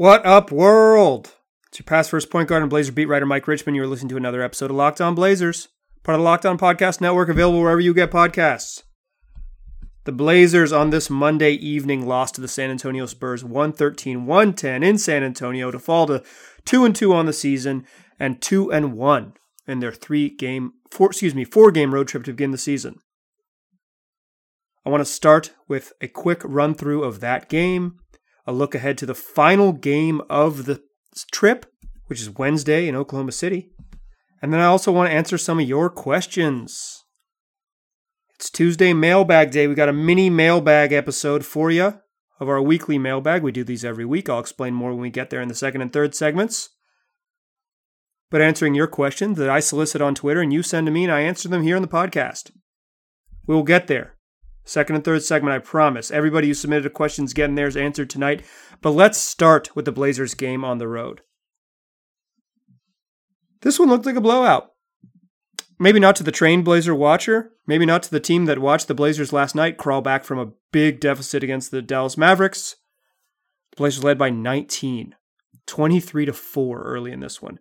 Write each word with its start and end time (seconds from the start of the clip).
What 0.00 0.24
up, 0.24 0.50
world? 0.50 1.34
It's 1.68 1.78
your 1.78 1.84
past 1.84 2.08
first 2.08 2.30
point 2.30 2.48
guard 2.48 2.62
and 2.62 2.70
Blazer 2.70 2.90
beat 2.90 3.04
writer 3.04 3.26
Mike 3.26 3.46
Richman. 3.46 3.74
You're 3.74 3.86
listening 3.86 4.08
to 4.08 4.16
another 4.16 4.40
episode 4.40 4.70
of 4.70 4.76
Locked 4.78 4.98
On 5.02 5.14
Blazers, 5.14 5.68
part 6.04 6.14
of 6.14 6.20
the 6.20 6.24
Locked 6.24 6.46
On 6.46 6.56
Podcast 6.56 7.02
Network, 7.02 7.28
available 7.28 7.60
wherever 7.60 7.80
you 7.80 7.92
get 7.92 8.10
podcasts. 8.10 8.82
The 10.04 10.12
Blazers 10.12 10.72
on 10.72 10.88
this 10.88 11.10
Monday 11.10 11.52
evening 11.52 12.06
lost 12.06 12.36
to 12.36 12.40
the 12.40 12.48
San 12.48 12.70
Antonio 12.70 13.04
Spurs 13.04 13.44
113 13.44 14.24
110 14.24 14.82
in 14.82 14.96
San 14.96 15.22
Antonio 15.22 15.70
to 15.70 15.78
fall 15.78 16.06
to 16.06 16.22
2 16.64 16.86
and 16.86 16.96
2 16.96 17.12
on 17.12 17.26
the 17.26 17.34
season 17.34 17.84
and 18.18 18.40
2 18.40 18.72
and 18.72 18.94
1 18.94 19.34
in 19.66 19.80
their 19.80 19.92
three 19.92 20.30
game, 20.30 20.72
four, 20.90 21.08
excuse 21.08 21.34
me, 21.34 21.44
four 21.44 21.70
game 21.70 21.92
road 21.92 22.08
trip 22.08 22.24
to 22.24 22.32
begin 22.32 22.52
the 22.52 22.56
season. 22.56 23.00
I 24.86 24.88
want 24.88 25.02
to 25.02 25.04
start 25.04 25.52
with 25.68 25.92
a 26.00 26.08
quick 26.08 26.40
run 26.42 26.74
through 26.74 27.04
of 27.04 27.20
that 27.20 27.50
game, 27.50 27.99
a 28.46 28.52
look 28.52 28.74
ahead 28.74 28.98
to 28.98 29.06
the 29.06 29.14
final 29.14 29.72
game 29.72 30.20
of 30.28 30.64
the 30.66 30.82
trip, 31.32 31.66
which 32.06 32.20
is 32.20 32.30
Wednesday 32.30 32.88
in 32.88 32.96
Oklahoma 32.96 33.32
City. 33.32 33.70
And 34.42 34.52
then 34.52 34.60
I 34.60 34.66
also 34.66 34.90
want 34.90 35.10
to 35.10 35.14
answer 35.14 35.36
some 35.36 35.60
of 35.60 35.68
your 35.68 35.90
questions. 35.90 37.04
It's 38.34 38.50
Tuesday 38.50 38.94
mailbag 38.94 39.50
day. 39.50 39.66
We 39.66 39.74
got 39.74 39.90
a 39.90 39.92
mini 39.92 40.30
mailbag 40.30 40.92
episode 40.92 41.44
for 41.44 41.70
you 41.70 42.00
of 42.40 42.48
our 42.48 42.62
weekly 42.62 42.98
mailbag. 42.98 43.42
We 43.42 43.52
do 43.52 43.64
these 43.64 43.84
every 43.84 44.06
week. 44.06 44.28
I'll 44.28 44.40
explain 44.40 44.72
more 44.72 44.92
when 44.92 45.00
we 45.00 45.10
get 45.10 45.28
there 45.28 45.42
in 45.42 45.48
the 45.48 45.54
second 45.54 45.82
and 45.82 45.92
third 45.92 46.14
segments. 46.14 46.70
But 48.30 48.40
answering 48.40 48.74
your 48.74 48.86
questions 48.86 49.36
that 49.36 49.50
I 49.50 49.60
solicit 49.60 50.00
on 50.00 50.14
Twitter 50.14 50.40
and 50.40 50.52
you 50.52 50.62
send 50.62 50.86
to 50.86 50.90
me, 50.90 51.04
and 51.04 51.12
I 51.12 51.20
answer 51.20 51.48
them 51.48 51.62
here 51.62 51.76
in 51.76 51.82
the 51.82 51.88
podcast. 51.88 52.50
We 53.46 53.54
will 53.54 53.64
get 53.64 53.88
there. 53.88 54.14
Second 54.64 54.96
and 54.96 55.04
third 55.04 55.22
segment, 55.22 55.54
I 55.54 55.58
promise. 55.58 56.10
Everybody 56.10 56.48
who 56.48 56.54
submitted 56.54 56.86
a 56.86 56.90
question 56.90 57.24
is 57.24 57.34
getting 57.34 57.56
theirs 57.56 57.76
answered 57.76 58.10
tonight. 58.10 58.44
But 58.80 58.90
let's 58.90 59.18
start 59.18 59.74
with 59.74 59.84
the 59.84 59.92
Blazers 59.92 60.34
game 60.34 60.64
on 60.64 60.78
the 60.78 60.88
road. 60.88 61.22
This 63.62 63.78
one 63.78 63.88
looked 63.88 64.06
like 64.06 64.16
a 64.16 64.20
blowout. 64.20 64.70
Maybe 65.78 65.98
not 65.98 66.14
to 66.16 66.22
the 66.22 66.32
trained 66.32 66.64
Blazer 66.64 66.94
watcher, 66.94 67.52
maybe 67.66 67.86
not 67.86 68.02
to 68.02 68.10
the 68.10 68.20
team 68.20 68.44
that 68.44 68.58
watched 68.58 68.86
the 68.86 68.94
Blazers 68.94 69.32
last 69.32 69.54
night 69.54 69.78
crawl 69.78 70.02
back 70.02 70.24
from 70.24 70.38
a 70.38 70.52
big 70.72 71.00
deficit 71.00 71.42
against 71.42 71.70
the 71.70 71.80
Dallas 71.80 72.18
Mavericks. 72.18 72.76
The 73.70 73.76
Blazers 73.76 74.04
led 74.04 74.18
by 74.18 74.28
19, 74.28 75.14
23 75.66 76.24
to 76.26 76.32
4 76.32 76.82
early 76.82 77.12
in 77.12 77.20
this 77.20 77.40
one. 77.40 77.58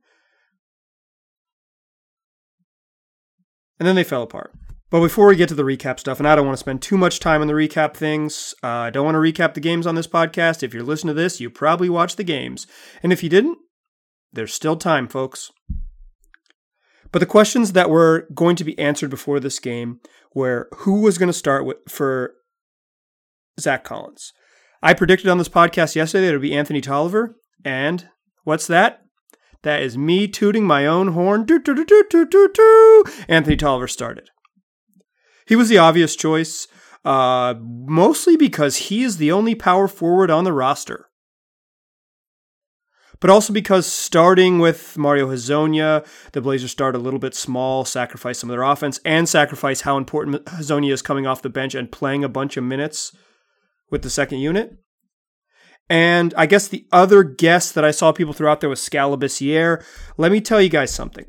And 3.79 3.87
then 3.87 3.95
they 3.95 4.03
fell 4.03 4.23
apart. 4.23 4.53
But 4.89 5.01
before 5.01 5.27
we 5.27 5.35
get 5.35 5.49
to 5.49 5.55
the 5.55 5.63
recap 5.63 5.99
stuff, 5.99 6.19
and 6.19 6.27
I 6.27 6.35
don't 6.35 6.47
want 6.47 6.57
to 6.57 6.59
spend 6.59 6.81
too 6.81 6.97
much 6.97 7.19
time 7.19 7.41
on 7.41 7.47
the 7.47 7.53
recap 7.53 7.95
things, 7.95 8.55
uh, 8.63 8.67
I 8.67 8.89
don't 8.89 9.05
want 9.05 9.15
to 9.15 9.19
recap 9.19 9.53
the 9.53 9.59
games 9.59 9.85
on 9.85 9.93
this 9.93 10.07
podcast. 10.07 10.63
If 10.63 10.73
you're 10.73 10.83
listening 10.83 11.15
to 11.15 11.21
this, 11.21 11.39
you 11.39 11.49
probably 11.51 11.89
watched 11.89 12.17
the 12.17 12.23
games. 12.23 12.65
And 13.03 13.13
if 13.13 13.21
you 13.21 13.29
didn't, 13.29 13.59
there's 14.33 14.53
still 14.53 14.75
time, 14.75 15.07
folks. 15.07 15.51
But 17.11 17.19
the 17.19 17.27
questions 17.27 17.73
that 17.73 17.89
were 17.89 18.27
going 18.33 18.55
to 18.55 18.63
be 18.63 18.77
answered 18.79 19.11
before 19.11 19.39
this 19.39 19.59
game 19.59 19.99
were 20.33 20.69
who 20.77 21.01
was 21.01 21.17
going 21.17 21.27
to 21.29 21.33
start 21.33 21.65
with, 21.65 21.77
for 21.87 22.33
Zach 23.59 23.83
Collins. 23.83 24.33
I 24.81 24.93
predicted 24.93 25.27
on 25.27 25.37
this 25.37 25.49
podcast 25.49 25.95
yesterday 25.95 26.25
that 26.25 26.33
it 26.33 26.37
would 26.37 26.41
be 26.41 26.55
Anthony 26.55 26.81
Tolliver. 26.81 27.35
And 27.63 28.09
what's 28.43 28.65
that? 28.67 29.01
That 29.63 29.81
is 29.81 29.97
me 29.97 30.27
tooting 30.27 30.65
my 30.65 30.85
own 30.85 31.09
horn. 31.09 31.45
Anthony 33.27 33.57
Tolliver 33.57 33.87
started. 33.87 34.29
He 35.49 35.55
was 35.55 35.67
the 35.67 35.79
obvious 35.79 36.15
choice, 36.15 36.67
uh, 37.03 37.55
mostly 37.59 38.37
because 38.37 38.77
he 38.77 39.01
is 39.01 39.17
the 39.17 39.31
only 39.31 39.55
power 39.55 39.87
forward 39.87 40.29
on 40.29 40.43
the 40.43 40.53
roster. 40.53 41.07
But 43.19 43.31
also 43.31 43.51
because 43.51 43.87
starting 43.87 44.59
with 44.59 44.95
Mario 44.95 45.27
Hezonja, 45.27 46.05
the 46.33 46.41
Blazers 46.41 46.69
start 46.69 46.95
a 46.95 46.99
little 46.99 47.17
bit 47.17 47.33
small, 47.33 47.83
sacrifice 47.83 48.37
some 48.37 48.51
of 48.51 48.53
their 48.53 48.61
offense, 48.61 48.99
and 49.03 49.27
sacrifice 49.27 49.81
how 49.81 49.97
important 49.97 50.45
Hezonja 50.45 50.93
is 50.93 51.01
coming 51.01 51.25
off 51.25 51.41
the 51.41 51.49
bench 51.49 51.73
and 51.73 51.91
playing 51.91 52.23
a 52.23 52.29
bunch 52.29 52.55
of 52.55 52.63
minutes 52.63 53.11
with 53.89 54.03
the 54.03 54.11
second 54.11 54.37
unit. 54.37 54.77
And 55.89 56.31
I 56.37 56.45
guess 56.45 56.67
the 56.67 56.85
other 56.91 57.23
guess 57.23 57.71
that 57.71 57.83
I 57.83 57.89
saw 57.89 58.11
people 58.11 58.33
throw 58.33 58.51
out 58.51 58.61
there 58.61 58.69
was 58.69 58.83
Skal 58.83 59.17
Let 59.17 60.31
me 60.31 60.41
tell 60.41 60.61
you 60.61 60.69
guys 60.69 60.93
something 60.93 61.25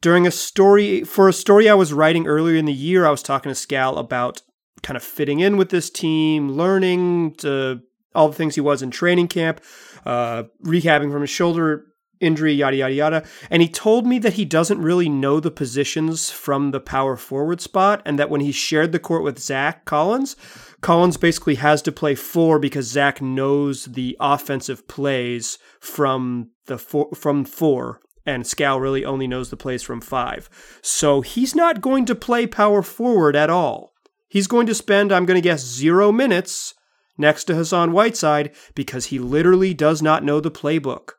during 0.00 0.26
a 0.26 0.30
story 0.30 1.02
for 1.04 1.28
a 1.28 1.32
story 1.32 1.68
I 1.68 1.74
was 1.74 1.92
writing 1.92 2.26
earlier 2.26 2.56
in 2.56 2.66
the 2.66 2.72
year, 2.72 3.06
I 3.06 3.10
was 3.10 3.22
talking 3.22 3.50
to 3.50 3.54
Skal 3.54 3.98
about 3.98 4.42
kind 4.82 4.96
of 4.96 5.02
fitting 5.02 5.40
in 5.40 5.56
with 5.56 5.70
this 5.70 5.90
team, 5.90 6.52
learning 6.52 7.34
to 7.36 7.80
all 8.14 8.28
the 8.28 8.34
things 8.34 8.54
he 8.54 8.60
was 8.60 8.82
in 8.82 8.90
training 8.90 9.28
camp, 9.28 9.60
uh, 10.06 10.44
rehabbing 10.64 11.12
from 11.12 11.22
his 11.22 11.30
shoulder 11.30 11.84
injury, 12.20 12.52
yada 12.52 12.76
yada 12.76 12.94
yada. 12.94 13.24
And 13.50 13.62
he 13.62 13.68
told 13.68 14.06
me 14.06 14.18
that 14.20 14.34
he 14.34 14.44
doesn't 14.44 14.80
really 14.80 15.08
know 15.08 15.40
the 15.40 15.50
positions 15.50 16.30
from 16.30 16.70
the 16.70 16.80
power 16.80 17.16
forward 17.16 17.60
spot, 17.60 18.02
and 18.04 18.18
that 18.18 18.30
when 18.30 18.40
he 18.40 18.52
shared 18.52 18.92
the 18.92 18.98
court 18.98 19.22
with 19.22 19.38
Zach 19.38 19.84
Collins, 19.84 20.36
Collins 20.80 21.16
basically 21.16 21.56
has 21.56 21.82
to 21.82 21.92
play 21.92 22.14
four 22.14 22.58
because 22.58 22.86
Zach 22.86 23.20
knows 23.20 23.86
the 23.86 24.16
offensive 24.20 24.86
plays 24.88 25.58
from 25.80 26.50
the 26.66 26.78
four, 26.78 27.08
from 27.14 27.44
four 27.44 28.00
and 28.28 28.46
Skal 28.46 28.78
really 28.78 29.06
only 29.06 29.26
knows 29.26 29.48
the 29.48 29.56
plays 29.56 29.82
from 29.82 30.02
five. 30.02 30.50
So 30.82 31.22
he's 31.22 31.54
not 31.54 31.80
going 31.80 32.04
to 32.04 32.14
play 32.14 32.46
power 32.46 32.82
forward 32.82 33.34
at 33.34 33.48
all. 33.48 33.94
He's 34.28 34.46
going 34.46 34.66
to 34.66 34.74
spend, 34.74 35.10
I'm 35.10 35.24
going 35.24 35.36
to 35.36 35.48
guess, 35.48 35.64
zero 35.64 36.12
minutes 36.12 36.74
next 37.16 37.44
to 37.44 37.54
Hassan 37.54 37.92
Whiteside 37.92 38.54
because 38.74 39.06
he 39.06 39.18
literally 39.18 39.72
does 39.72 40.02
not 40.02 40.22
know 40.22 40.40
the 40.40 40.50
playbook. 40.50 41.12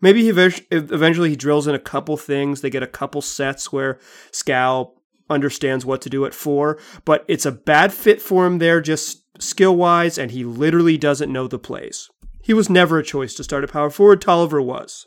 Maybe 0.00 0.22
he 0.22 0.28
eventually 0.28 1.30
he 1.30 1.36
drills 1.36 1.66
in 1.66 1.74
a 1.74 1.80
couple 1.80 2.16
things. 2.16 2.60
They 2.60 2.70
get 2.70 2.84
a 2.84 2.86
couple 2.86 3.20
sets 3.20 3.72
where 3.72 3.98
Skal 4.30 4.94
understands 5.28 5.84
what 5.84 6.00
to 6.02 6.10
do 6.10 6.24
at 6.24 6.32
four, 6.32 6.78
but 7.04 7.24
it's 7.26 7.44
a 7.44 7.50
bad 7.50 7.92
fit 7.92 8.22
for 8.22 8.46
him 8.46 8.58
there, 8.58 8.80
just 8.80 9.24
skill 9.42 9.74
wise, 9.74 10.16
and 10.16 10.30
he 10.30 10.44
literally 10.44 10.96
doesn't 10.96 11.32
know 11.32 11.48
the 11.48 11.58
plays. 11.58 12.08
He 12.40 12.54
was 12.54 12.70
never 12.70 12.98
a 12.98 13.04
choice 13.04 13.34
to 13.34 13.44
start 13.44 13.64
at 13.64 13.72
power 13.72 13.90
forward. 13.90 14.22
Tolliver 14.22 14.62
was. 14.62 15.06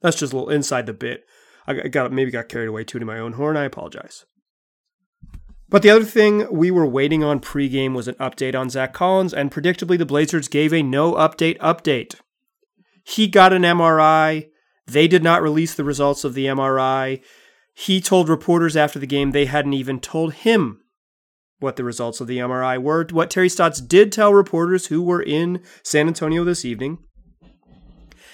That's 0.00 0.18
just 0.18 0.32
a 0.32 0.36
little 0.36 0.50
inside 0.50 0.86
the 0.86 0.92
bit. 0.92 1.24
I 1.66 1.88
got 1.88 2.12
maybe 2.12 2.30
got 2.30 2.48
carried 2.48 2.68
away 2.68 2.84
tooting 2.84 3.06
my 3.06 3.18
own 3.18 3.34
horn. 3.34 3.56
I 3.56 3.64
apologize. 3.64 4.24
But 5.68 5.82
the 5.82 5.90
other 5.90 6.04
thing 6.04 6.46
we 6.50 6.70
were 6.70 6.86
waiting 6.86 7.22
on 7.22 7.40
pregame 7.40 7.94
was 7.94 8.08
an 8.08 8.14
update 8.14 8.54
on 8.54 8.70
Zach 8.70 8.94
Collins, 8.94 9.34
and 9.34 9.50
predictably, 9.50 9.98
the 9.98 10.06
Blazers 10.06 10.48
gave 10.48 10.72
a 10.72 10.82
no 10.82 11.12
update 11.12 11.58
update. 11.58 12.14
He 13.04 13.26
got 13.26 13.52
an 13.52 13.62
MRI. 13.62 14.48
They 14.86 15.08
did 15.08 15.22
not 15.22 15.42
release 15.42 15.74
the 15.74 15.84
results 15.84 16.24
of 16.24 16.32
the 16.32 16.46
MRI. 16.46 17.20
He 17.74 18.00
told 18.00 18.30
reporters 18.30 18.76
after 18.76 18.98
the 18.98 19.06
game 19.06 19.32
they 19.32 19.44
hadn't 19.44 19.74
even 19.74 20.00
told 20.00 20.32
him 20.34 20.80
what 21.58 21.76
the 21.76 21.84
results 21.84 22.20
of 22.20 22.28
the 22.28 22.38
MRI 22.38 22.80
were. 22.80 23.06
What 23.10 23.30
Terry 23.30 23.50
Stotts 23.50 23.80
did 23.80 24.10
tell 24.10 24.32
reporters 24.32 24.86
who 24.86 25.02
were 25.02 25.22
in 25.22 25.62
San 25.82 26.06
Antonio 26.06 26.44
this 26.44 26.64
evening 26.64 26.98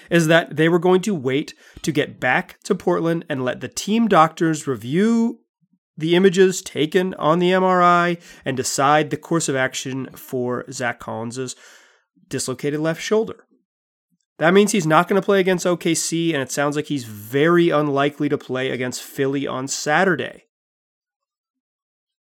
is 0.09 0.27
that 0.27 0.55
they 0.55 0.69
were 0.69 0.79
going 0.79 1.01
to 1.01 1.15
wait 1.15 1.53
to 1.81 1.91
get 1.91 2.19
back 2.19 2.59
to 2.63 2.75
Portland 2.75 3.25
and 3.29 3.43
let 3.43 3.61
the 3.61 3.67
team 3.67 4.07
doctors 4.07 4.67
review 4.67 5.39
the 5.97 6.15
images 6.15 6.61
taken 6.61 7.13
on 7.15 7.39
the 7.39 7.51
MRI 7.51 8.21
and 8.43 8.57
decide 8.57 9.09
the 9.09 9.17
course 9.17 9.47
of 9.47 9.55
action 9.55 10.07
for 10.15 10.69
Zach 10.71 10.99
Collins's 10.99 11.55
dislocated 12.27 12.79
left 12.79 13.01
shoulder. 13.01 13.45
That 14.37 14.53
means 14.53 14.73
he's 14.73 14.87
not 14.87 15.07
going 15.07 15.21
to 15.21 15.25
play 15.25 15.39
against 15.39 15.65
OKC, 15.65 16.33
and 16.33 16.41
it 16.41 16.51
sounds 16.51 16.75
like 16.75 16.87
he's 16.87 17.05
very 17.05 17.69
unlikely 17.69 18.27
to 18.27 18.37
play 18.37 18.69
against 18.69 19.01
Philly 19.01 19.47
on 19.47 19.69
Saturday. 19.69 20.43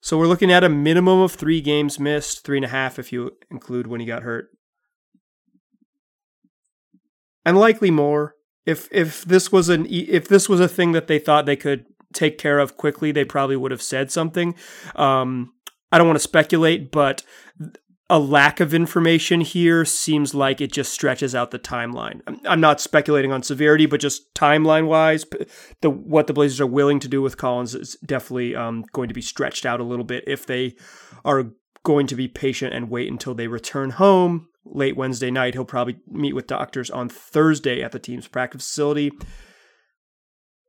So 0.02 0.18
we're 0.18 0.28
looking 0.28 0.52
at 0.52 0.64
a 0.64 0.70
minimum 0.70 1.22
of 1.22 1.32
three 1.32 1.62
games 1.62 2.00
missed, 2.00 2.44
three 2.44 2.58
and 2.58 2.66
a 2.66 2.70
half 2.70 3.00
if 3.00 3.14
you 3.14 3.38
include 3.50 3.88
when 3.88 4.02
he 4.02 4.06
got 4.06 4.24
hurt 4.24 4.50
and 7.46 7.58
likely 7.58 7.92
more. 7.92 8.36
If 8.66 8.88
if 8.92 9.24
this 9.26 9.52
was 9.52 9.70
an 9.70 9.88
if 9.90 10.28
this 10.28 10.48
was 10.48 10.60
a 10.60 10.68
thing 10.68 10.92
that 10.92 11.08
they 11.08 11.20
thought 11.20 11.46
they 11.46 11.56
could 11.56 11.86
take 12.14 12.38
care 12.38 12.60
of 12.60 12.78
quickly, 12.78 13.12
they 13.12 13.26
probably 13.26 13.56
would 13.56 13.72
have 13.72 13.82
said 13.82 14.12
something. 14.12 14.56
Um, 14.96 15.54
I 15.92 15.98
don't 15.98 16.08
want 16.08 16.18
to 16.18 16.24
speculate, 16.24 16.92
but 16.92 17.24
a 18.12 18.20
lack 18.20 18.60
of 18.60 18.74
information 18.74 19.40
here 19.40 19.86
seems 19.86 20.36
like 20.36 20.60
it 20.60 20.72
just 20.72 20.92
stretches 20.92 21.34
out 21.34 21.52
the 21.52 21.58
timeline. 21.58 22.22
I'm 22.46 22.60
not 22.60 22.82
speculating 22.82 23.32
on 23.32 23.42
severity, 23.42 23.86
but 23.86 24.02
just 24.02 24.34
timeline 24.34 24.88
wise, 24.88 25.26
the 25.80 25.90
what 25.90 26.28
the 26.28 26.34
Blazers 26.34 26.60
are 26.60 26.68
willing 26.68 27.00
to 27.00 27.08
do 27.08 27.22
with 27.22 27.38
Collins 27.38 27.74
is 27.74 27.96
definitely 28.06 28.54
um, 28.54 28.84
going 28.92 29.08
to 29.08 29.14
be 29.14 29.22
stretched 29.22 29.66
out 29.66 29.80
a 29.80 29.86
little 29.86 30.04
bit 30.04 30.26
if 30.28 30.46
they 30.46 30.76
are 31.24 31.52
going 31.84 32.06
to 32.08 32.16
be 32.16 32.28
patient 32.28 32.74
and 32.74 32.90
wait 32.90 33.10
until 33.10 33.34
they 33.34 33.48
return 33.48 33.92
home 33.92 34.50
late 34.66 34.96
Wednesday 34.96 35.32
night. 35.32 35.54
He'll 35.54 35.66
probably 35.66 35.98
meet 36.08 36.34
with 36.34 36.48
doctors 36.48 36.90
on 36.90 37.10
Thursday 37.10 37.82
at 37.82 37.92
the 37.92 38.00
team's 38.00 38.28
practice 38.28 38.64
facility. 38.64 39.12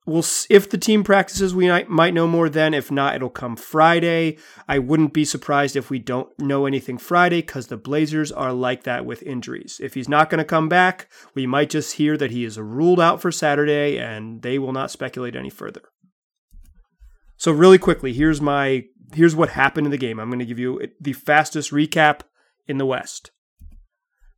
we'll 0.06 0.24
if 0.50 0.68
the 0.68 0.78
team 0.78 1.04
practices, 1.04 1.54
we 1.54 1.68
might, 1.88 2.14
know 2.14 2.26
more 2.26 2.48
then. 2.48 2.74
If 2.74 2.90
not, 2.90 3.14
it'll 3.14 3.30
come 3.30 3.56
Friday. 3.56 4.38
I 4.68 4.78
wouldn't 4.78 5.12
be 5.12 5.24
surprised 5.24 5.76
if 5.76 5.90
we 5.90 5.98
don't 5.98 6.28
know 6.38 6.66
anything 6.66 6.98
Friday 6.98 7.40
because 7.40 7.68
the 7.68 7.76
Blazers 7.76 8.32
are 8.32 8.52
like 8.52 8.84
that 8.84 9.04
with 9.04 9.22
injuries. 9.22 9.80
If 9.82 9.94
he's 9.94 10.08
not 10.08 10.30
going 10.30 10.38
to 10.38 10.44
come 10.44 10.68
back, 10.68 11.08
we 11.34 11.46
might 11.46 11.70
just 11.70 11.96
hear 11.96 12.16
that 12.16 12.30
he 12.30 12.44
is 12.44 12.58
ruled 12.58 13.00
out 13.00 13.20
for 13.20 13.30
Saturday, 13.30 13.98
and 13.98 14.42
they 14.42 14.58
will 14.58 14.72
not 14.72 14.90
speculate 14.90 15.36
any 15.36 15.50
further. 15.50 15.82
So 17.36 17.50
really 17.50 17.78
quickly, 17.78 18.12
here's 18.12 18.40
my 18.40 18.84
here's 19.14 19.34
what 19.34 19.50
happened 19.50 19.86
in 19.86 19.90
the 19.90 19.98
game. 19.98 20.20
I'm 20.20 20.28
going 20.28 20.38
to 20.38 20.46
give 20.46 20.60
you 20.60 20.80
the 21.00 21.12
fastest 21.12 21.72
recap 21.72 22.20
in 22.66 22.78
the 22.78 22.86
West. 22.86 23.31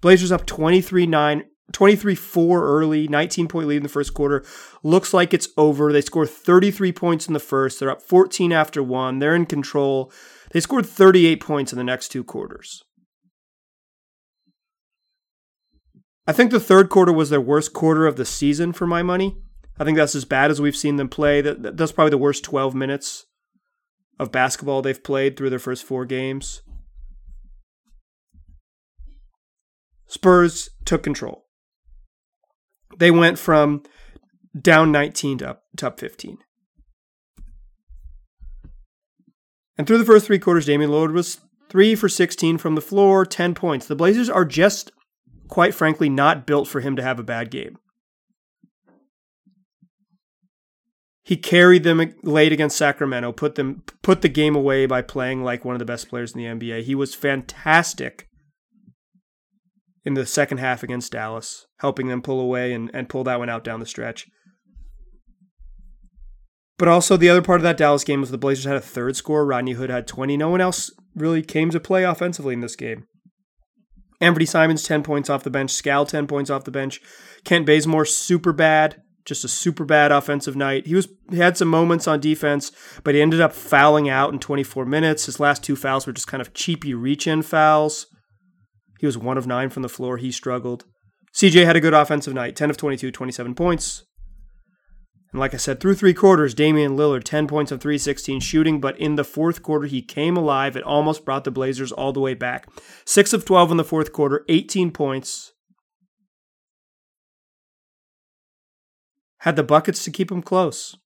Blazers 0.05 0.31
up 0.31 0.45
23-9 0.45 1.45
23 1.73 2.15
4 2.15 2.63
early, 2.63 3.09
19 3.09 3.49
point 3.49 3.67
lead 3.67 3.79
in 3.79 3.83
the 3.83 3.89
first 3.89 4.13
quarter. 4.13 4.45
Looks 4.83 5.15
like 5.15 5.33
it's 5.33 5.49
over. 5.57 5.95
They 5.95 6.03
score 6.03 6.27
33 6.27 6.93
points 6.93 7.27
in 7.27 7.33
the 7.33 7.41
first. 7.41 7.81
They're 7.81 7.89
up 7.89 8.03
14 8.03 8.53
after 8.53 8.83
one. 8.83 9.19
They're 9.19 9.35
in 9.35 9.47
control. 9.47 10.13
They 10.51 10.61
scored 10.61 10.85
38 10.85 11.41
points 11.41 11.73
in 11.73 11.79
the 11.79 11.85
next 11.85 12.09
two 12.09 12.23
quarters. 12.23 12.83
I 16.27 16.33
think 16.33 16.51
the 16.51 16.61
third 16.61 16.91
quarter 16.91 17.11
was 17.11 17.31
their 17.31 17.41
worst 17.41 17.73
quarter 17.73 18.07
of 18.07 18.17
the 18.17 18.27
season 18.27 18.75
for 18.75 18.87
my 18.87 19.03
money. 19.03 19.39
I 19.79 19.85
think 19.85 19.97
that's 19.97 20.15
as 20.15 20.27
bad 20.27 20.51
as 20.51 20.61
we've 20.61 20.77
seen 20.77 20.97
them 20.97 21.09
play. 21.09 21.41
That's 21.41 21.93
probably 21.93 22.11
the 22.11 22.19
worst 22.19 22.45
12 22.45 22.75
minutes 22.75 23.25
of 24.21 24.31
basketball 24.31 24.83
they've 24.83 25.03
played 25.03 25.39
through 25.39 25.49
their 25.49 25.59
first 25.59 25.83
four 25.83 26.05
games. 26.05 26.61
Spurs 30.15 30.71
took 30.85 31.03
control 31.03 31.45
they 32.99 33.11
went 33.11 33.39
from 33.39 33.83
down 34.59 34.93
19 34.93 35.39
to 35.39 35.51
up, 35.51 35.65
to 35.77 35.89
up 35.89 36.01
15. 36.01 36.39
And 39.77 39.87
through 39.87 39.99
the 39.99 40.05
first 40.05 40.27
three 40.27 40.39
quarters, 40.39 40.67
Damian 40.67 40.91
Lillard 40.91 41.13
was 41.13 41.41
three 41.69 41.95
for 41.95 42.09
16 42.09 42.59
from 42.59 42.77
the 42.77 42.81
floor, 42.81 43.27
10 43.27 43.55
points. 43.55 43.87
The 43.87 43.97
Blazers 43.97 44.31
are 44.31 44.45
just, 44.45 44.93
quite 45.49 45.75
frankly, 45.75 46.09
not 46.09 46.47
built 46.47 46.69
for 46.69 46.81
him 46.81 46.95
to 46.97 47.03
have 47.03 47.19
a 47.19 47.25
bad 47.25 47.51
game. 47.51 47.79
He 51.25 51.37
carried 51.37 51.85
them 51.85 52.15
late 52.23 52.53
against 52.53 52.77
Sacramento, 52.77 53.33
put 53.33 53.55
them 53.55 53.83
put 54.03 54.21
the 54.21 54.29
game 54.29 54.55
away 54.55 54.85
by 54.85 55.01
playing 55.01 55.43
like 55.43 55.65
one 55.65 55.75
of 55.75 55.79
the 55.79 55.87
best 55.87 56.11
players 56.11 56.35
in 56.35 56.39
the 56.39 56.47
NBA. 56.47 56.83
He 56.83 56.95
was 56.95 57.15
fantastic 57.15 58.29
in 60.05 60.15
the 60.15 60.27
second 60.27 60.59
half 60.59 60.83
against 60.83 61.13
Dallas, 61.13 61.67
helping 61.79 62.09
them 62.09 62.23
pull 62.23 62.41
away 62.41 62.73
and, 62.73 62.91
and 62.93 63.09
pull 63.09 63.25
that 63.25 63.39
one 63.39 63.49
out 63.49 63.65
down 63.65 63.81
the 63.81 63.87
stretch. 63.87 64.27
But 66.77 66.89
also, 66.89 67.17
the 67.17 67.29
other 67.29 67.43
part 67.43 67.61
of 67.61 67.63
that 67.63 67.77
Dallas 67.77 68.05
game 68.05 68.21
was 68.21 68.31
the 68.31 68.39
Blazers 68.39 68.65
had 68.65 68.77
a 68.77 68.81
third 68.81 69.17
score. 69.17 69.47
Rodney 69.47 69.73
Hood 69.73 69.91
had 69.91 70.07
20. 70.07 70.37
No 70.37 70.49
one 70.49 70.61
else 70.61 70.91
really 71.15 71.43
came 71.43 71.71
to 71.71 71.81
play 71.81 72.05
offensively 72.05 72.53
in 72.53 72.61
this 72.61 72.77
game. 72.77 73.07
Anfernee 74.21 74.49
Simons, 74.49 74.83
10 74.83 75.03
points 75.03 75.31
off 75.31 75.45
the 75.45 75.51
bench. 75.51 75.71
Skal, 75.71 76.07
10 76.07 76.27
points 76.27 76.51
off 76.51 76.65
the 76.65 76.71
bench. 76.71 77.01
Kent 77.45 77.67
Bazemore, 77.67 78.05
super 78.05 78.53
bad. 78.53 79.01
Just 79.25 79.45
a 79.45 79.49
super 79.49 79.85
bad 79.85 80.13
offensive 80.13 80.55
night. 80.57 80.87
He 80.87 80.95
was 80.95 81.09
he 81.31 81.39
had 81.39 81.57
some 81.57 81.69
moments 81.69 82.07
on 82.07 82.21
defense, 82.21 82.73
but 83.05 83.15
he 83.15 83.23
ended 83.23 83.41
up 83.41 83.55
fouling 83.55 84.07
out 84.09 84.33
in 84.35 84.39
24 84.39 84.85
minutes. 84.85 85.25
His 85.25 85.41
last 85.41 85.65
two 85.65 85.77
fouls 85.77 86.07
were 86.07 86.13
just 86.13 86.27
kind 86.27 86.43
of 86.43 86.53
cheapy 86.53 86.93
reach 86.93 87.27
in 87.27 87.41
fouls. 87.41 88.07
He 89.05 89.07
was 89.07 89.19
one 89.19 89.37
of 89.37 89.47
nine 89.47 89.69
from 89.69 89.83
the 89.83 89.91
floor. 89.91 90.17
He 90.17 90.33
struggled. 90.33 90.87
CJ 91.35 91.67
had 91.67 91.77
a 91.77 91.81
good 91.83 91.93
offensive 91.93 92.33
night 92.33 92.57
10 92.57 92.71
of 92.71 92.79
22, 92.79 93.11
27 93.11 93.55
points. 93.55 94.05
And 95.31 95.39
like 95.39 95.53
I 95.53 95.59
said, 95.59 95.79
through 95.79 95.97
three 95.97 96.15
quarters, 96.15 96.55
Damian 96.55 96.97
Lillard, 96.97 97.23
10 97.23 97.47
points 97.47 97.71
of 97.71 97.83
316 97.83 98.41
shooting, 98.41 98.81
but 98.81 98.99
in 98.99 99.17
the 99.17 99.23
fourth 99.23 99.63
quarter, 99.63 99.87
he 99.87 100.01
came 100.01 100.39
alive. 100.39 100.75
It 100.75 100.85
almost 100.85 101.27
brought 101.27 101.45
the 101.45 101.51
Blazers 101.51 101.93
all 101.93 102.15
the 102.15 102.21
way 102.21 102.33
back. 102.33 102.67
6 103.05 103.35
of 103.35 103.45
12 103.45 103.73
in 103.73 103.77
the 103.77 103.85
fourth 103.85 104.11
quarter, 104.11 104.43
18 104.49 104.91
points. 104.91 105.53
Had 109.41 109.57
the 109.57 109.63
buckets 109.63 110.03
to 110.05 110.11
keep 110.11 110.33
him 110.33 110.41
close. 110.41 110.97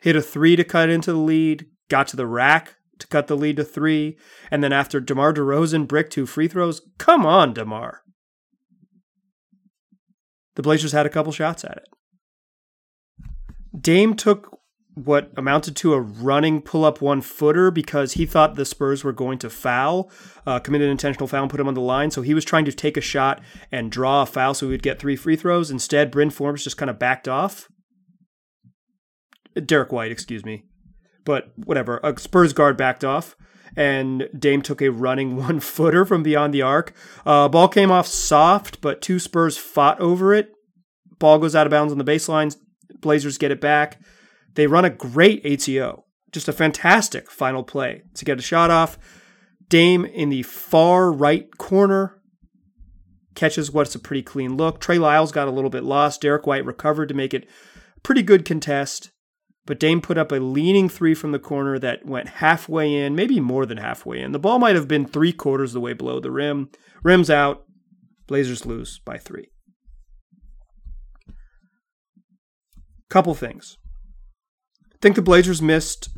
Hit 0.00 0.16
a 0.16 0.22
three 0.22 0.56
to 0.56 0.64
cut 0.64 0.88
into 0.88 1.12
the 1.12 1.18
lead, 1.18 1.66
got 1.90 2.08
to 2.08 2.16
the 2.16 2.26
rack, 2.26 2.76
to 3.00 3.06
cut 3.06 3.26
the 3.26 3.36
lead 3.36 3.56
to 3.56 3.64
three. 3.64 4.16
And 4.50 4.62
then 4.62 4.72
after 4.72 5.00
DeMar 5.00 5.34
DeRozan 5.34 5.88
bricked 5.88 6.12
two 6.12 6.26
free 6.26 6.48
throws, 6.48 6.82
come 6.98 7.26
on, 7.26 7.52
DeMar. 7.52 8.02
The 10.56 10.62
Blazers 10.62 10.92
had 10.92 11.06
a 11.06 11.10
couple 11.10 11.32
shots 11.32 11.64
at 11.64 11.78
it. 11.78 11.88
Dame 13.78 14.14
took 14.14 14.58
what 14.94 15.30
amounted 15.36 15.76
to 15.76 15.94
a 15.94 16.00
running 16.00 16.60
pull 16.60 16.84
up 16.84 17.00
one 17.00 17.20
footer 17.20 17.70
because 17.70 18.14
he 18.14 18.26
thought 18.26 18.56
the 18.56 18.64
Spurs 18.64 19.04
were 19.04 19.12
going 19.12 19.38
to 19.38 19.48
foul, 19.48 20.10
uh, 20.46 20.60
an 20.62 20.82
intentional 20.82 21.28
foul 21.28 21.42
and 21.42 21.50
put 21.50 21.60
him 21.60 21.68
on 21.68 21.74
the 21.74 21.80
line. 21.80 22.10
So 22.10 22.22
he 22.22 22.34
was 22.34 22.44
trying 22.44 22.64
to 22.64 22.72
take 22.72 22.96
a 22.96 23.00
shot 23.00 23.40
and 23.70 23.90
draw 23.90 24.22
a 24.22 24.26
foul 24.26 24.52
so 24.52 24.66
he 24.66 24.72
would 24.72 24.82
get 24.82 24.98
three 24.98 25.16
free 25.16 25.36
throws. 25.36 25.70
Instead, 25.70 26.10
Bryn 26.10 26.30
Forbes 26.30 26.64
just 26.64 26.76
kind 26.76 26.90
of 26.90 26.98
backed 26.98 27.28
off. 27.28 27.68
Derrick 29.64 29.92
White, 29.92 30.12
excuse 30.12 30.44
me 30.44 30.64
but 31.24 31.52
whatever. 31.56 32.00
A 32.02 32.18
Spurs 32.18 32.52
guard 32.52 32.76
backed 32.76 33.04
off, 33.04 33.36
and 33.76 34.28
Dame 34.36 34.62
took 34.62 34.82
a 34.82 34.90
running 34.90 35.36
one 35.44 35.60
footer 35.60 36.04
from 36.04 36.22
beyond 36.22 36.54
the 36.54 36.62
arc. 36.62 36.92
Uh, 37.24 37.48
ball 37.48 37.68
came 37.68 37.90
off 37.90 38.06
soft, 38.06 38.80
but 38.80 39.02
two 39.02 39.18
Spurs 39.18 39.56
fought 39.56 40.00
over 40.00 40.34
it. 40.34 40.52
Ball 41.18 41.38
goes 41.38 41.54
out 41.54 41.66
of 41.66 41.70
bounds 41.70 41.92
on 41.92 41.98
the 41.98 42.04
baseline. 42.04 42.56
Blazers 43.00 43.38
get 43.38 43.50
it 43.50 43.60
back. 43.60 44.00
They 44.54 44.66
run 44.66 44.84
a 44.84 44.90
great 44.90 45.44
ATO, 45.46 46.04
just 46.32 46.48
a 46.48 46.52
fantastic 46.52 47.30
final 47.30 47.62
play 47.62 48.02
to 48.14 48.24
get 48.24 48.38
a 48.38 48.42
shot 48.42 48.70
off. 48.70 48.98
Dame 49.68 50.04
in 50.04 50.30
the 50.30 50.42
far 50.42 51.12
right 51.12 51.56
corner 51.56 52.20
catches 53.34 53.70
what's 53.70 53.94
a 53.94 53.98
pretty 53.98 54.22
clean 54.22 54.56
look. 54.56 54.80
Trey 54.80 54.98
Lyles 54.98 55.32
got 55.32 55.48
a 55.48 55.52
little 55.52 55.70
bit 55.70 55.84
lost. 55.84 56.20
Derrick 56.20 56.46
White 56.46 56.64
recovered 56.64 57.08
to 57.08 57.14
make 57.14 57.32
it 57.32 57.48
pretty 58.02 58.22
good 58.22 58.44
contest. 58.44 59.10
But 59.70 59.78
Dame 59.78 60.00
put 60.00 60.18
up 60.18 60.32
a 60.32 60.40
leaning 60.40 60.88
three 60.88 61.14
from 61.14 61.30
the 61.30 61.38
corner 61.38 61.78
that 61.78 62.04
went 62.04 62.28
halfway 62.28 62.92
in, 62.92 63.14
maybe 63.14 63.38
more 63.38 63.64
than 63.64 63.78
halfway 63.78 64.20
in. 64.20 64.32
The 64.32 64.40
ball 64.40 64.58
might 64.58 64.74
have 64.74 64.88
been 64.88 65.06
three 65.06 65.32
quarters 65.32 65.70
of 65.70 65.74
the 65.74 65.80
way 65.80 65.92
below 65.92 66.18
the 66.18 66.32
rim. 66.32 66.70
Rim's 67.04 67.30
out. 67.30 67.62
Blazers 68.26 68.66
lose 68.66 68.98
by 69.04 69.16
three. 69.16 69.52
Couple 73.10 73.32
things. 73.32 73.78
I 74.92 74.96
think 75.00 75.14
the 75.14 75.22
Blazers 75.22 75.62
missed 75.62 76.08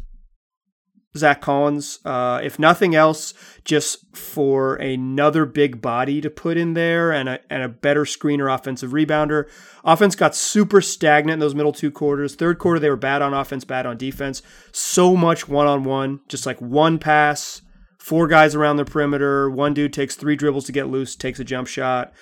Zach 1.17 1.43
Collins. 1.43 1.99
Uh, 2.05 2.41
if 2.43 2.59
nothing 2.59 2.95
else, 2.95 3.35
just 3.65 4.17
for 4.17 4.77
another 4.77 5.45
big 5.45 5.83
body 5.83 6.21
to 6.21 6.31
put 6.31 6.57
in 6.57 6.75
there 6.75 7.13
and 7.13 7.29
a, 7.29 7.41
and 7.51 7.63
a 7.63 7.69
better 7.69 8.05
screener 8.05 8.53
offensive 8.53 8.93
rebounder. 8.93 9.49
Offense 9.85 10.17
got 10.17 10.35
super 10.35 10.81
stagnant 10.81 11.35
in 11.35 11.41
those 11.41 11.55
middle 11.55 11.73
two 11.73 11.91
quarters. 11.91 12.35
Third 12.35 12.59
quarter, 12.59 12.81
they 12.81 12.89
were 12.89 12.97
bad 12.97 13.21
on 13.21 13.35
offense, 13.35 13.65
bad 13.65 13.85
on 13.85 13.99
defense. 13.99 14.43
So 14.73 15.15
much 15.15 15.49
one 15.49 15.67
on 15.67 15.85
one, 15.85 16.21
just 16.29 16.47
like 16.47 16.61
one 16.61 16.99
pass, 16.99 17.61
four 17.99 18.27
guys 18.27 18.55
around 18.55 18.79
the 18.79 18.85
perimeter. 18.85 19.51
One 19.51 19.75
dude 19.75 19.93
takes 19.93 20.17
three 20.17 20.37
dribbles 20.37 20.65
to 20.67 20.73
get 20.73 20.89
loose, 20.89 21.15
takes 21.15 21.41
a 21.41 21.45
jump 21.45 21.69
shot. 21.69 22.13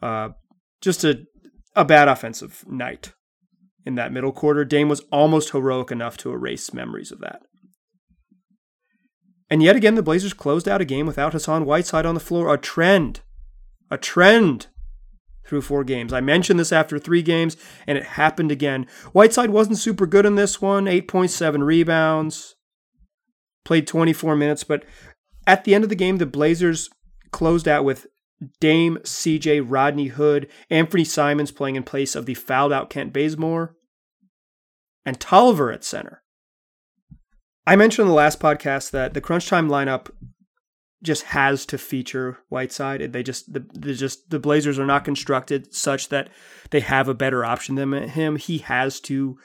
Uh, 0.00 0.30
just 0.80 1.04
a, 1.04 1.26
a 1.76 1.84
bad 1.84 2.08
offensive 2.08 2.64
night 2.66 3.12
in 3.84 3.96
that 3.96 4.12
middle 4.12 4.32
quarter. 4.32 4.64
Dame 4.64 4.88
was 4.88 5.00
almost 5.12 5.50
heroic 5.50 5.90
enough 5.90 6.16
to 6.18 6.32
erase 6.32 6.72
memories 6.72 7.12
of 7.12 7.20
that. 7.20 7.42
And 9.50 9.62
yet 9.62 9.76
again, 9.76 9.94
the 9.94 10.02
Blazers 10.02 10.34
closed 10.34 10.68
out 10.68 10.80
a 10.80 10.84
game 10.84 11.06
without 11.06 11.32
Hassan 11.32 11.64
Whiteside 11.64 12.06
on 12.06 12.14
the 12.14 12.20
floor. 12.20 12.52
A 12.52 12.58
trend. 12.58 13.20
A 13.90 13.96
trend 13.96 14.66
through 15.48 15.62
four 15.62 15.82
games. 15.82 16.12
I 16.12 16.20
mentioned 16.20 16.60
this 16.60 16.72
after 16.72 16.98
three 16.98 17.22
games, 17.22 17.56
and 17.86 17.96
it 17.96 18.04
happened 18.04 18.52
again. 18.52 18.86
Whiteside 19.12 19.50
wasn't 19.50 19.78
super 19.78 20.06
good 20.06 20.26
in 20.26 20.34
this 20.34 20.60
one 20.60 20.84
8.7 20.84 21.64
rebounds, 21.64 22.54
played 23.64 23.86
24 23.86 24.36
minutes, 24.36 24.62
but 24.62 24.84
at 25.46 25.64
the 25.64 25.74
end 25.74 25.84
of 25.84 25.90
the 25.90 25.96
game, 25.96 26.18
the 26.18 26.26
Blazers 26.26 26.90
closed 27.32 27.66
out 27.66 27.84
with 27.84 28.06
Dame, 28.60 28.98
CJ, 29.02 29.64
Rodney 29.66 30.08
Hood, 30.08 30.48
Anthony 30.70 31.04
Simons 31.04 31.50
playing 31.50 31.76
in 31.76 31.82
place 31.82 32.14
of 32.14 32.26
the 32.26 32.34
fouled 32.34 32.72
out 32.72 32.90
Kent 32.90 33.12
Bazemore, 33.12 33.74
and 35.04 35.18
Tolliver 35.18 35.72
at 35.72 35.82
center. 35.82 36.22
I 37.68 37.76
mentioned 37.76 38.04
in 38.04 38.08
the 38.08 38.14
last 38.14 38.40
podcast 38.40 38.92
that 38.92 39.12
the 39.12 39.20
crunch 39.20 39.46
time 39.46 39.68
lineup 39.68 40.08
just 41.02 41.24
has 41.24 41.66
to 41.66 41.76
feature 41.76 42.38
Whiteside. 42.48 43.12
They 43.12 43.22
just 43.22 43.52
the, 43.52 43.60
just 43.92 44.30
the 44.30 44.38
Blazers 44.38 44.78
are 44.78 44.86
not 44.86 45.04
constructed 45.04 45.74
such 45.74 46.08
that 46.08 46.30
they 46.70 46.80
have 46.80 47.08
a 47.08 47.14
better 47.14 47.44
option 47.44 47.74
than 47.74 47.92
him. 48.08 48.36
He 48.36 48.58
has 48.58 49.00
to 49.00 49.36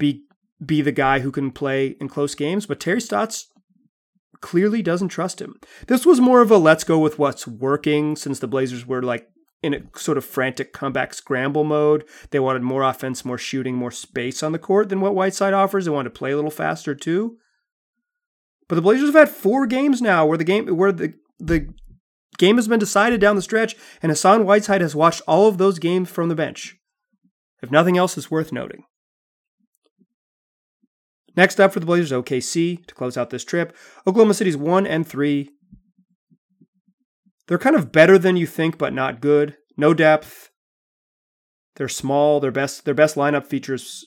be 0.00 0.24
be 0.66 0.82
the 0.82 0.90
guy 0.90 1.20
who 1.20 1.30
can 1.30 1.52
play 1.52 1.96
in 2.00 2.08
close 2.08 2.34
games, 2.34 2.66
but 2.66 2.80
Terry 2.80 3.00
Stotts 3.00 3.46
clearly 4.40 4.82
doesn't 4.82 5.10
trust 5.10 5.40
him. 5.40 5.54
This 5.86 6.04
was 6.04 6.20
more 6.20 6.42
of 6.42 6.50
a 6.50 6.58
let's 6.58 6.82
go 6.82 6.98
with 6.98 7.20
what's 7.20 7.46
working 7.46 8.16
since 8.16 8.40
the 8.40 8.48
Blazers 8.48 8.84
were 8.84 9.00
like 9.00 9.28
in 9.62 9.74
a 9.74 9.98
sort 9.98 10.18
of 10.18 10.24
frantic 10.24 10.72
comeback 10.72 11.14
scramble 11.14 11.62
mode. 11.62 12.04
They 12.30 12.40
wanted 12.40 12.62
more 12.62 12.82
offense, 12.82 13.24
more 13.24 13.38
shooting, 13.38 13.76
more 13.76 13.92
space 13.92 14.42
on 14.42 14.50
the 14.50 14.58
court 14.58 14.88
than 14.88 15.00
what 15.00 15.14
Whiteside 15.14 15.54
offers. 15.54 15.84
They 15.84 15.92
wanted 15.92 16.08
to 16.08 16.18
play 16.18 16.32
a 16.32 16.36
little 16.36 16.50
faster 16.50 16.96
too. 16.96 17.38
But 18.68 18.76
the 18.76 18.82
Blazers 18.82 19.08
have 19.08 19.14
had 19.14 19.28
four 19.28 19.66
games 19.66 20.00
now 20.00 20.26
where 20.26 20.38
the 20.38 20.44
game 20.44 20.66
where 20.76 20.92
the 20.92 21.14
the 21.38 21.68
game 22.38 22.56
has 22.56 22.68
been 22.68 22.80
decided 22.80 23.20
down 23.20 23.36
the 23.36 23.42
stretch, 23.42 23.76
and 24.02 24.10
Hassan 24.10 24.44
Whiteside 24.44 24.80
has 24.80 24.94
watched 24.94 25.22
all 25.26 25.48
of 25.48 25.58
those 25.58 25.78
games 25.78 26.10
from 26.10 26.28
the 26.28 26.34
bench. 26.34 26.76
If 27.62 27.70
nothing 27.70 27.96
else 27.96 28.18
is 28.18 28.30
worth 28.30 28.52
noting. 28.52 28.84
Next 31.36 31.58
up 31.58 31.72
for 31.72 31.80
the 31.80 31.86
Blazers, 31.86 32.12
OKC 32.12 32.86
to 32.86 32.94
close 32.94 33.16
out 33.16 33.30
this 33.30 33.44
trip. 33.44 33.76
Oklahoma 34.06 34.34
City's 34.34 34.56
one 34.56 34.86
and 34.86 35.06
three. 35.06 35.50
They're 37.46 37.58
kind 37.58 37.76
of 37.76 37.92
better 37.92 38.18
than 38.18 38.36
you 38.36 38.46
think, 38.46 38.78
but 38.78 38.92
not 38.92 39.20
good. 39.20 39.56
No 39.76 39.94
depth. 39.94 40.50
They're 41.76 41.88
small. 41.88 42.40
Their 42.40 42.52
best 42.52 42.84
their 42.84 42.94
best 42.94 43.16
lineup 43.16 43.46
features 43.46 44.06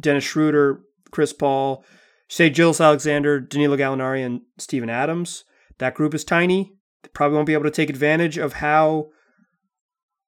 Dennis 0.00 0.24
Schroeder, 0.24 0.80
Chris 1.10 1.32
Paul, 1.32 1.84
Shai 2.28 2.50
Gilgeous-Alexander, 2.50 3.40
Danilo 3.40 3.76
Gallinari, 3.76 4.24
and 4.24 4.42
Steven 4.58 4.90
Adams. 4.90 5.44
That 5.78 5.94
group 5.94 6.14
is 6.14 6.24
tiny. 6.24 6.72
They 7.02 7.08
probably 7.12 7.36
won't 7.36 7.46
be 7.46 7.54
able 7.54 7.64
to 7.64 7.70
take 7.70 7.90
advantage 7.90 8.36
of 8.36 8.54
how 8.54 9.08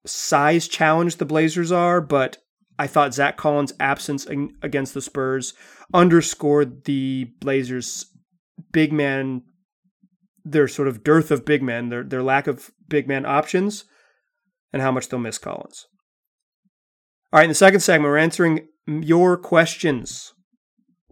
size 0.07 0.67
challenged 0.67 1.19
the 1.19 1.27
Blazers 1.27 1.71
are, 1.71 2.01
but 2.01 2.39
I 2.79 2.87
thought 2.87 3.13
Zach 3.13 3.37
Collins' 3.37 3.75
absence 3.79 4.27
against 4.63 4.95
the 4.95 5.03
Spurs 5.03 5.53
underscored 5.93 6.85
the 6.85 7.25
Blazers' 7.41 8.07
big 8.73 8.93
man, 8.93 9.43
their 10.45 10.69
sort 10.69 10.89
of 10.89 11.05
dearth 11.05 11.31
of 11.31 11.45
big 11.45 11.63
men, 11.63 11.91
their, 11.91 12.03
their 12.03 12.23
lack 12.23 12.47
of 12.47 12.71
big 12.89 13.07
man 13.07 13.27
options, 13.27 13.85
and 14.73 14.81
how 14.81 14.91
much 14.91 15.09
they'll 15.09 15.21
miss 15.21 15.37
Collins. 15.37 15.87
All 17.33 17.39
right, 17.39 17.45
in 17.45 17.51
the 17.51 17.55
second 17.55 17.81
segment, 17.81 18.11
we're 18.11 18.17
answering 18.17 18.69
your 18.87 19.37
questions. 19.37 20.33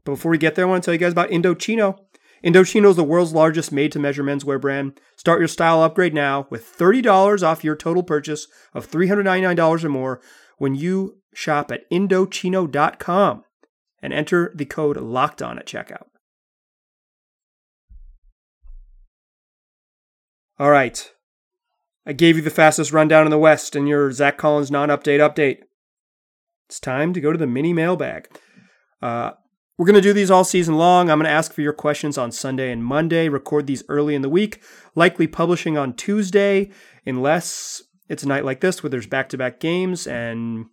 But 0.09 0.15
before 0.15 0.31
we 0.31 0.38
get 0.38 0.55
there, 0.55 0.65
I 0.65 0.69
want 0.71 0.83
to 0.83 0.87
tell 0.87 0.95
you 0.95 0.99
guys 0.99 1.12
about 1.12 1.29
Indochino. 1.29 1.99
Indochino 2.43 2.88
is 2.88 2.97
the 2.97 3.05
world's 3.05 3.35
largest 3.35 3.71
made 3.71 3.93
to 3.93 3.99
measure 3.99 4.25
menswear 4.25 4.59
brand. 4.59 4.99
Start 5.17 5.38
your 5.38 5.49
style 5.49 5.83
upgrade 5.83 6.15
now 6.15 6.47
with 6.49 6.65
$30 6.65 7.43
off 7.47 7.62
your 7.62 7.77
total 7.77 8.03
purchase 8.03 8.47
of 8.73 8.91
$399 8.91 9.85
or 9.85 9.88
more 9.91 10.23
when 10.57 10.75
you 10.75 11.19
shop 11.35 11.71
at 11.71 11.83
Indochino.com 11.91 13.45
and 14.00 14.12
enter 14.15 14.50
the 14.55 14.65
code 14.65 14.97
locked 14.97 15.43
on 15.43 15.59
at 15.59 15.67
checkout. 15.67 16.07
All 20.59 20.71
right. 20.71 21.12
I 22.07 22.15
gave 22.15 22.37
you 22.37 22.43
the 22.43 22.49
fastest 22.49 22.93
rundown 22.93 23.27
in 23.27 23.31
the 23.31 23.37
West 23.37 23.77
and 23.77 23.87
your 23.87 24.11
Zach 24.12 24.38
Collins 24.38 24.71
non 24.71 24.88
update 24.88 25.21
update. 25.21 25.59
It's 26.67 26.81
time 26.81 27.12
to 27.12 27.21
go 27.21 27.31
to 27.31 27.38
the 27.38 27.47
mini 27.47 27.75
mailbag. 27.75 28.29
Uh, 29.03 29.33
we're 29.78 29.87
going 29.87 29.94
to 29.94 30.00
do 30.00 30.12
these 30.12 30.30
all 30.30 30.44
season 30.44 30.76
long. 30.76 31.08
I'm 31.08 31.18
going 31.18 31.26
to 31.26 31.30
ask 31.30 31.52
for 31.52 31.62
your 31.62 31.73
questions 31.73 32.18
on 32.18 32.32
Sunday 32.32 32.73
and 32.73 32.85
Monday, 32.85 33.28
record 33.28 33.68
these 33.68 33.85
early 33.88 34.16
in 34.16 34.23
the 34.23 34.28
week, 34.28 34.61
likely 34.97 35.28
publishing 35.28 35.78
on 35.78 35.94
Tuesday, 35.94 36.70
unless 37.06 37.82
it's 38.08 38.25
a 38.25 38.28
night 38.28 38.44
like 38.44 38.61
this 38.61 38.82
where 38.82 38.90
there's 38.90 39.06
back 39.06 39.28
to 39.28 39.38
back 39.38 39.61
games 39.61 40.06
and 40.06 40.66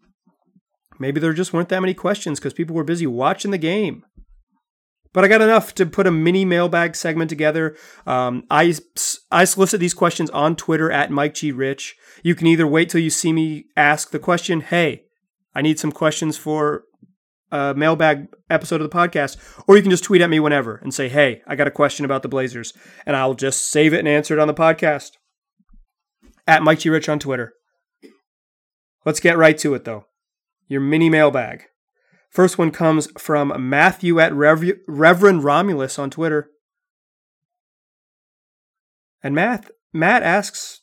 maybe 0.99 1.19
there 1.19 1.33
just 1.33 1.53
weren't 1.53 1.69
that 1.69 1.81
many 1.81 1.93
questions 1.93 2.39
because 2.39 2.53
people 2.53 2.75
were 2.75 2.83
busy 2.83 3.05
watching 3.05 3.51
the 3.51 3.59
game. 3.59 4.03
But 5.13 5.23
I 5.23 5.27
got 5.27 5.41
enough 5.41 5.73
to 5.75 5.85
put 5.85 6.07
a 6.07 6.11
mini 6.11 6.43
mailbag 6.43 6.95
segment 6.95 7.29
together. 7.29 7.77
Um, 8.05 8.43
I, 8.49 8.75
I 9.31 9.45
solicit 9.45 9.79
these 9.79 9.93
questions 9.93 10.29
on 10.31 10.55
Twitter 10.55 10.91
at 10.91 11.11
Mike 11.11 11.35
G. 11.35 11.51
Rich. 11.51 11.95
You 12.23 12.35
can 12.35 12.47
either 12.47 12.67
wait 12.67 12.89
till 12.89 12.99
you 12.99 13.09
see 13.09 13.31
me 13.31 13.65
ask 13.77 14.09
the 14.09 14.19
question, 14.19 14.61
hey, 14.61 15.03
I 15.53 15.61
need 15.61 15.79
some 15.79 15.93
questions 15.93 16.35
for 16.35 16.83
a 17.55 17.73
mailbag 17.73 18.27
episode 18.49 18.81
of 18.81 18.89
the 18.89 18.95
podcast, 18.95 19.37
or 19.67 19.75
you 19.75 19.81
can 19.81 19.91
just 19.91 20.03
tweet 20.03 20.21
at 20.21 20.29
me 20.29 20.39
whenever 20.39 20.75
and 20.77 20.93
say, 20.93 21.09
hey, 21.09 21.41
I 21.47 21.55
got 21.55 21.67
a 21.67 21.71
question 21.71 22.05
about 22.05 22.21
the 22.21 22.29
Blazers, 22.29 22.73
and 23.05 23.15
I'll 23.15 23.33
just 23.33 23.69
save 23.69 23.93
it 23.93 23.99
and 23.99 24.07
answer 24.07 24.33
it 24.33 24.39
on 24.39 24.47
the 24.47 24.53
podcast. 24.53 25.11
At 26.47 26.61
Mike 26.61 26.79
G. 26.79 26.89
Rich 26.89 27.09
on 27.09 27.17
Twitter. 27.17 27.53
Let's 29.05 29.19
get 29.19 29.37
right 29.37 29.57
to 29.59 29.73
it, 29.73 29.85
though. 29.85 30.05
Your 30.67 30.81
mini 30.81 31.09
mailbag. 31.09 31.63
First 32.29 32.57
one 32.57 32.71
comes 32.71 33.07
from 33.17 33.53
Matthew 33.69 34.19
at 34.19 34.33
Rev- 34.33 34.79
Reverend 34.87 35.43
Romulus 35.43 35.97
on 35.97 36.09
Twitter. 36.09 36.49
And 39.23 39.33
Matt, 39.33 39.71
Matt 39.93 40.21
asks 40.21 40.81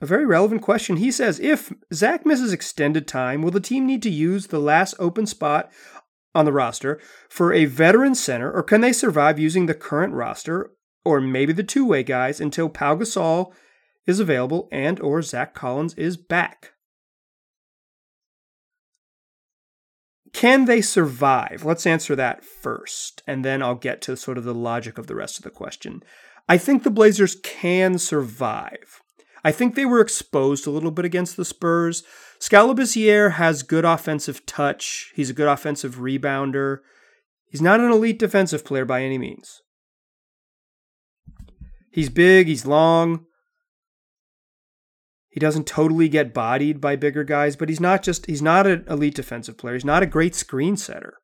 a 0.00 0.06
very 0.06 0.24
relevant 0.24 0.62
question. 0.62 0.96
He 0.96 1.10
says 1.10 1.38
if 1.40 1.72
Zach 1.92 2.24
misses 2.24 2.52
extended 2.52 3.06
time, 3.06 3.42
will 3.42 3.50
the 3.50 3.60
team 3.60 3.86
need 3.86 4.02
to 4.02 4.10
use 4.10 4.46
the 4.46 4.58
last 4.58 4.94
open 4.98 5.26
spot 5.26 5.70
on 6.34 6.44
the 6.44 6.52
roster 6.52 7.00
for 7.28 7.52
a 7.52 7.64
veteran 7.64 8.14
center, 8.14 8.50
or 8.50 8.62
can 8.62 8.80
they 8.80 8.92
survive 8.92 9.38
using 9.38 9.66
the 9.66 9.74
current 9.74 10.14
roster 10.14 10.70
or 11.04 11.20
maybe 11.20 11.52
the 11.52 11.62
two-way 11.62 12.02
guys 12.02 12.40
until 12.40 12.68
Pau 12.68 12.94
Gasol 12.94 13.52
is 14.06 14.20
available 14.20 14.68
and 14.70 15.00
or 15.00 15.22
Zach 15.22 15.54
Collins 15.54 15.94
is 15.94 16.16
back? 16.16 16.72
Can 20.32 20.66
they 20.66 20.80
survive? 20.80 21.64
Let's 21.64 21.86
answer 21.86 22.14
that 22.14 22.44
first, 22.44 23.22
and 23.26 23.44
then 23.44 23.62
I'll 23.62 23.74
get 23.74 24.00
to 24.02 24.16
sort 24.16 24.38
of 24.38 24.44
the 24.44 24.54
logic 24.54 24.96
of 24.96 25.08
the 25.08 25.16
rest 25.16 25.38
of 25.38 25.42
the 25.42 25.50
question. 25.50 26.02
I 26.48 26.56
think 26.56 26.82
the 26.82 26.90
Blazers 26.90 27.34
can 27.42 27.98
survive. 27.98 28.99
I 29.44 29.52
think 29.52 29.74
they 29.74 29.86
were 29.86 30.00
exposed 30.00 30.66
a 30.66 30.70
little 30.70 30.90
bit 30.90 31.04
against 31.04 31.36
the 31.36 31.44
Spurs. 31.44 32.02
Skal 32.38 32.74
has 32.74 33.62
good 33.62 33.84
offensive 33.84 34.46
touch. 34.46 35.12
He's 35.14 35.30
a 35.30 35.34
good 35.34 35.48
offensive 35.48 35.96
rebounder. 35.96 36.78
He's 37.46 37.62
not 37.62 37.80
an 37.80 37.90
elite 37.90 38.18
defensive 38.18 38.64
player 38.64 38.84
by 38.84 39.02
any 39.02 39.18
means. 39.18 39.60
He's 41.90 42.08
big, 42.08 42.46
he's 42.46 42.64
long. 42.64 43.26
He 45.28 45.40
doesn't 45.40 45.66
totally 45.66 46.08
get 46.08 46.34
bodied 46.34 46.80
by 46.80 46.96
bigger 46.96 47.24
guys, 47.24 47.56
but 47.56 47.68
he's 47.68 47.80
not 47.80 48.02
just 48.02 48.26
he's 48.26 48.42
not 48.42 48.66
an 48.66 48.84
elite 48.88 49.14
defensive 49.14 49.56
player. 49.56 49.74
He's 49.74 49.84
not 49.84 50.02
a 50.02 50.06
great 50.06 50.34
screen 50.34 50.76
setter. 50.76 51.14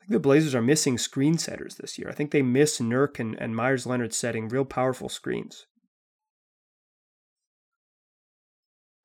I 0.00 0.06
think 0.06 0.12
the 0.12 0.20
Blazers 0.20 0.54
are 0.54 0.62
missing 0.62 0.98
screen 0.98 1.38
setters 1.38 1.76
this 1.76 1.98
year. 1.98 2.08
I 2.10 2.12
think 2.12 2.30
they 2.30 2.42
miss 2.42 2.78
Nurk 2.78 3.18
and, 3.18 3.38
and 3.40 3.56
Meyers 3.56 3.86
Leonard 3.86 4.12
setting 4.12 4.48
real 4.48 4.64
powerful 4.64 5.08
screens. 5.08 5.66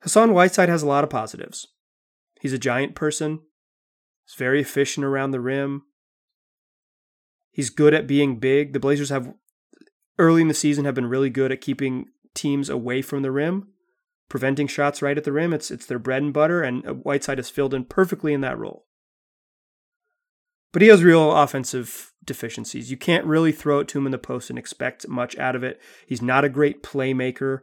Hassan 0.01 0.33
Whiteside 0.33 0.69
has 0.69 0.81
a 0.81 0.87
lot 0.87 1.03
of 1.03 1.09
positives. 1.09 1.67
He's 2.39 2.53
a 2.53 2.57
giant 2.57 2.95
person. 2.95 3.41
He's 4.25 4.35
very 4.37 4.61
efficient 4.61 5.05
around 5.05 5.31
the 5.31 5.41
rim. 5.41 5.83
He's 7.51 7.69
good 7.69 7.93
at 7.93 8.07
being 8.07 8.39
big. 8.39 8.73
The 8.73 8.79
Blazers 8.79 9.09
have 9.09 9.33
early 10.17 10.41
in 10.41 10.47
the 10.47 10.53
season 10.53 10.85
have 10.85 10.95
been 10.95 11.07
really 11.07 11.29
good 11.29 11.51
at 11.51 11.61
keeping 11.61 12.05
teams 12.33 12.69
away 12.69 13.01
from 13.01 13.21
the 13.21 13.31
rim, 13.31 13.69
preventing 14.29 14.67
shots 14.67 15.01
right 15.01 15.17
at 15.17 15.23
the 15.23 15.31
rim. 15.31 15.53
It's 15.53 15.71
it's 15.71 15.85
their 15.85 15.99
bread 15.99 16.21
and 16.21 16.33
butter, 16.33 16.61
and 16.61 16.87
uh, 16.87 16.93
Whiteside 16.93 17.37
has 17.37 17.49
filled 17.49 17.73
in 17.73 17.85
perfectly 17.85 18.33
in 18.33 18.41
that 18.41 18.57
role. 18.57 18.85
But 20.71 20.83
he 20.83 20.89
has 20.89 21.03
real 21.03 21.35
offensive 21.35 22.13
deficiencies. 22.23 22.91
You 22.91 22.97
can't 22.97 23.25
really 23.25 23.51
throw 23.51 23.79
it 23.79 23.87
to 23.89 23.97
him 23.97 24.05
in 24.05 24.11
the 24.11 24.19
post 24.19 24.51
and 24.51 24.59
expect 24.59 25.07
much 25.07 25.37
out 25.37 25.55
of 25.55 25.63
it. 25.63 25.81
He's 26.05 26.21
not 26.21 26.45
a 26.45 26.49
great 26.49 26.83
playmaker. 26.83 27.61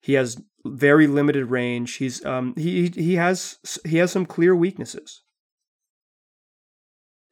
He 0.00 0.12
has 0.12 0.40
very 0.64 1.06
limited 1.06 1.46
range. 1.46 1.96
He's 1.96 2.24
um, 2.24 2.54
he 2.56 2.88
he 2.88 3.14
has 3.14 3.58
he 3.84 3.98
has 3.98 4.12
some 4.12 4.26
clear 4.26 4.54
weaknesses. 4.54 5.22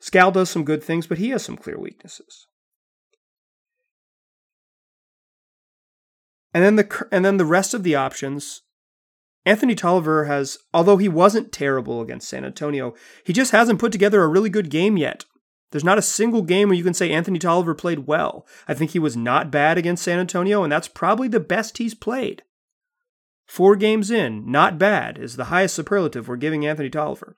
Skal 0.01 0.31
does 0.31 0.49
some 0.49 0.65
good 0.65 0.83
things, 0.83 1.07
but 1.07 1.19
he 1.19 1.31
has 1.31 1.45
some 1.45 1.57
clear 1.57 1.79
weaknesses. 1.79 2.47
And 6.55 6.65
then 6.65 6.77
the 6.77 7.09
and 7.13 7.25
then 7.25 7.37
the 7.37 7.45
rest 7.45 7.75
of 7.75 7.83
the 7.83 7.95
options, 7.95 8.63
Anthony 9.45 9.75
Tolliver 9.75 10.25
has, 10.25 10.59
although 10.73 10.97
he 10.97 11.09
wasn't 11.09 11.53
terrible 11.53 12.01
against 12.01 12.29
San 12.29 12.45
Antonio, 12.45 12.95
he 13.25 13.33
just 13.33 13.53
hasn't 13.53 13.79
put 13.79 13.93
together 13.93 14.23
a 14.23 14.29
really 14.29 14.51
good 14.51 14.71
game 14.71 14.97
yet. 14.97 15.25
There's 15.71 15.85
not 15.85 15.99
a 15.99 16.03
single 16.03 16.43
game 16.43 16.69
where 16.69 16.79
you 16.79 16.85
can 16.85 16.95
say 16.95 17.11
Anthony 17.11 17.39
Tolliver 17.39 17.75
played 17.75 18.07
well. 18.07 18.47
I 18.67 18.73
think 18.73 18.93
he 18.93 18.99
was 18.99 19.17
not 19.17 19.51
bad 19.51 19.77
against 19.77 20.03
San 20.03 20.19
Antonio, 20.19 20.63
and 20.63 20.73
that's 20.73 20.89
probably 20.89 21.29
the 21.29 21.41
best 21.41 21.77
he's 21.77 21.95
played. 21.95 22.43
Four 23.49 23.77
games 23.77 24.11
in, 24.11 24.49
not 24.51 24.79
bad, 24.79 25.17
is 25.17 25.37
the 25.37 25.45
highest 25.45 25.75
superlative 25.75 26.29
we're 26.29 26.37
giving 26.37 26.67
Anthony 26.67 26.91
Tolliver. 26.91 27.37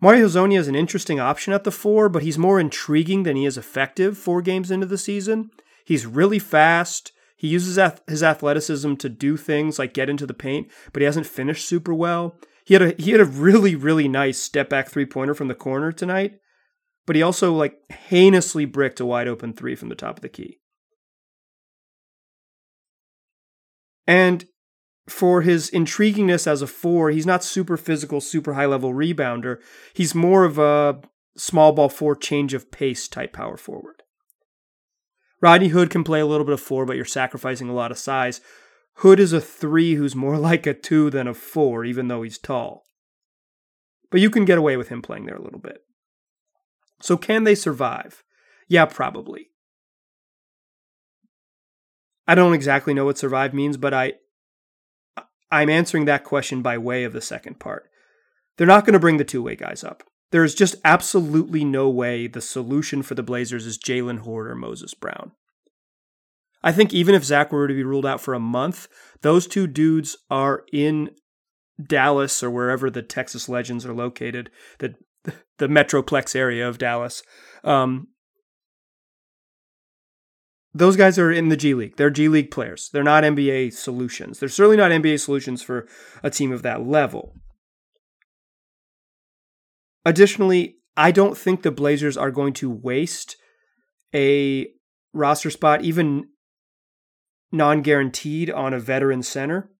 Mario 0.00 0.28
Hezonja 0.28 0.56
is 0.56 0.68
an 0.68 0.76
interesting 0.76 1.18
option 1.18 1.52
at 1.52 1.64
the 1.64 1.72
four, 1.72 2.08
but 2.08 2.22
he's 2.22 2.38
more 2.38 2.60
intriguing 2.60 3.24
than 3.24 3.34
he 3.34 3.44
is 3.44 3.58
effective 3.58 4.16
four 4.16 4.40
games 4.40 4.70
into 4.70 4.86
the 4.86 4.96
season. 4.96 5.50
He's 5.84 6.06
really 6.06 6.38
fast. 6.38 7.10
He 7.36 7.48
uses 7.48 7.78
his 8.06 8.22
athleticism 8.22 8.94
to 8.94 9.08
do 9.08 9.36
things 9.36 9.78
like 9.80 9.94
get 9.94 10.08
into 10.08 10.26
the 10.26 10.34
paint, 10.34 10.70
but 10.92 11.02
he 11.02 11.06
hasn't 11.06 11.26
finished 11.26 11.66
super 11.66 11.92
well. 11.92 12.36
He 12.64 12.74
had 12.74 12.82
a 12.82 12.94
he 13.02 13.10
had 13.10 13.20
a 13.20 13.24
really 13.24 13.74
really 13.74 14.06
nice 14.06 14.38
step 14.38 14.68
back 14.68 14.88
three 14.88 15.06
pointer 15.06 15.34
from 15.34 15.48
the 15.48 15.54
corner 15.54 15.90
tonight, 15.90 16.38
but 17.06 17.16
he 17.16 17.22
also 17.22 17.52
like 17.52 17.78
heinously 17.90 18.64
bricked 18.64 19.00
a 19.00 19.06
wide 19.06 19.26
open 19.26 19.52
three 19.52 19.74
from 19.74 19.88
the 19.88 19.94
top 19.96 20.18
of 20.18 20.22
the 20.22 20.28
key. 20.28 20.58
And 24.08 24.46
for 25.06 25.42
his 25.42 25.70
intriguingness 25.70 26.46
as 26.46 26.62
a 26.62 26.66
four, 26.66 27.10
he's 27.10 27.26
not 27.26 27.44
super 27.44 27.76
physical, 27.76 28.22
super 28.22 28.54
high 28.54 28.66
level 28.66 28.94
rebounder. 28.94 29.58
He's 29.92 30.14
more 30.14 30.44
of 30.44 30.58
a 30.58 31.00
small 31.36 31.72
ball 31.72 31.90
four 31.90 32.16
change 32.16 32.54
of 32.54 32.70
pace 32.70 33.06
type 33.06 33.34
power 33.34 33.58
forward. 33.58 34.02
Rodney 35.42 35.68
Hood 35.68 35.90
can 35.90 36.04
play 36.04 36.20
a 36.20 36.26
little 36.26 36.46
bit 36.46 36.54
of 36.54 36.60
four, 36.60 36.86
but 36.86 36.96
you're 36.96 37.04
sacrificing 37.04 37.68
a 37.68 37.74
lot 37.74 37.92
of 37.92 37.98
size. 37.98 38.40
Hood 38.94 39.20
is 39.20 39.34
a 39.34 39.42
three 39.42 39.94
who's 39.94 40.16
more 40.16 40.38
like 40.38 40.66
a 40.66 40.72
two 40.72 41.10
than 41.10 41.28
a 41.28 41.34
four, 41.34 41.84
even 41.84 42.08
though 42.08 42.22
he's 42.22 42.38
tall. 42.38 42.86
But 44.10 44.22
you 44.22 44.30
can 44.30 44.46
get 44.46 44.58
away 44.58 44.78
with 44.78 44.88
him 44.88 45.02
playing 45.02 45.26
there 45.26 45.36
a 45.36 45.42
little 45.42 45.60
bit. 45.60 45.82
So, 47.00 47.18
can 47.18 47.44
they 47.44 47.54
survive? 47.54 48.24
Yeah, 48.68 48.86
probably. 48.86 49.50
I 52.28 52.34
don't 52.34 52.54
exactly 52.54 52.92
know 52.94 53.06
what 53.06 53.18
survive 53.18 53.54
means, 53.54 53.78
but 53.78 53.94
I 53.94 54.12
I'm 55.50 55.70
answering 55.70 56.04
that 56.04 56.24
question 56.24 56.60
by 56.60 56.76
way 56.76 57.04
of 57.04 57.14
the 57.14 57.22
second 57.22 57.58
part. 57.58 57.88
They're 58.56 58.66
not 58.66 58.84
going 58.84 58.92
to 58.92 58.98
bring 58.98 59.16
the 59.16 59.24
two-way 59.24 59.56
guys 59.56 59.82
up. 59.82 60.02
There 60.30 60.44
is 60.44 60.54
just 60.54 60.76
absolutely 60.84 61.64
no 61.64 61.88
way 61.88 62.26
the 62.26 62.42
solution 62.42 63.02
for 63.02 63.14
the 63.14 63.22
Blazers 63.22 63.64
is 63.64 63.78
Jalen 63.78 64.18
Hoard 64.18 64.46
or 64.46 64.54
Moses 64.54 64.92
Brown. 64.92 65.32
I 66.62 66.70
think 66.70 66.92
even 66.92 67.14
if 67.14 67.24
Zach 67.24 67.50
were 67.50 67.66
to 67.66 67.72
be 67.72 67.84
ruled 67.84 68.04
out 68.04 68.20
for 68.20 68.34
a 68.34 68.40
month, 68.40 68.88
those 69.22 69.46
two 69.46 69.66
dudes 69.66 70.18
are 70.28 70.64
in 70.70 71.12
Dallas 71.82 72.42
or 72.42 72.50
wherever 72.50 72.90
the 72.90 73.00
Texas 73.00 73.48
Legends 73.48 73.86
are 73.86 73.94
located, 73.94 74.50
the 74.80 74.96
the 75.58 75.68
Metroplex 75.68 76.36
area 76.36 76.68
of 76.68 76.78
Dallas. 76.78 77.22
Um, 77.64 78.08
those 80.74 80.96
guys 80.96 81.18
are 81.18 81.32
in 81.32 81.48
the 81.48 81.56
G 81.56 81.74
League. 81.74 81.96
They're 81.96 82.10
G 82.10 82.28
League 82.28 82.50
players. 82.50 82.90
They're 82.92 83.02
not 83.02 83.24
NBA 83.24 83.72
solutions. 83.72 84.38
They're 84.38 84.48
certainly 84.48 84.76
not 84.76 84.90
NBA 84.90 85.20
solutions 85.20 85.62
for 85.62 85.86
a 86.22 86.30
team 86.30 86.52
of 86.52 86.62
that 86.62 86.86
level. 86.86 87.34
Additionally, 90.04 90.76
I 90.96 91.10
don't 91.10 91.36
think 91.36 91.62
the 91.62 91.70
Blazers 91.70 92.16
are 92.16 92.30
going 92.30 92.52
to 92.54 92.70
waste 92.70 93.36
a 94.14 94.68
roster 95.12 95.50
spot, 95.50 95.82
even 95.82 96.28
non 97.50 97.82
guaranteed, 97.82 98.50
on 98.50 98.74
a 98.74 98.80
veteran 98.80 99.22
center. 99.22 99.70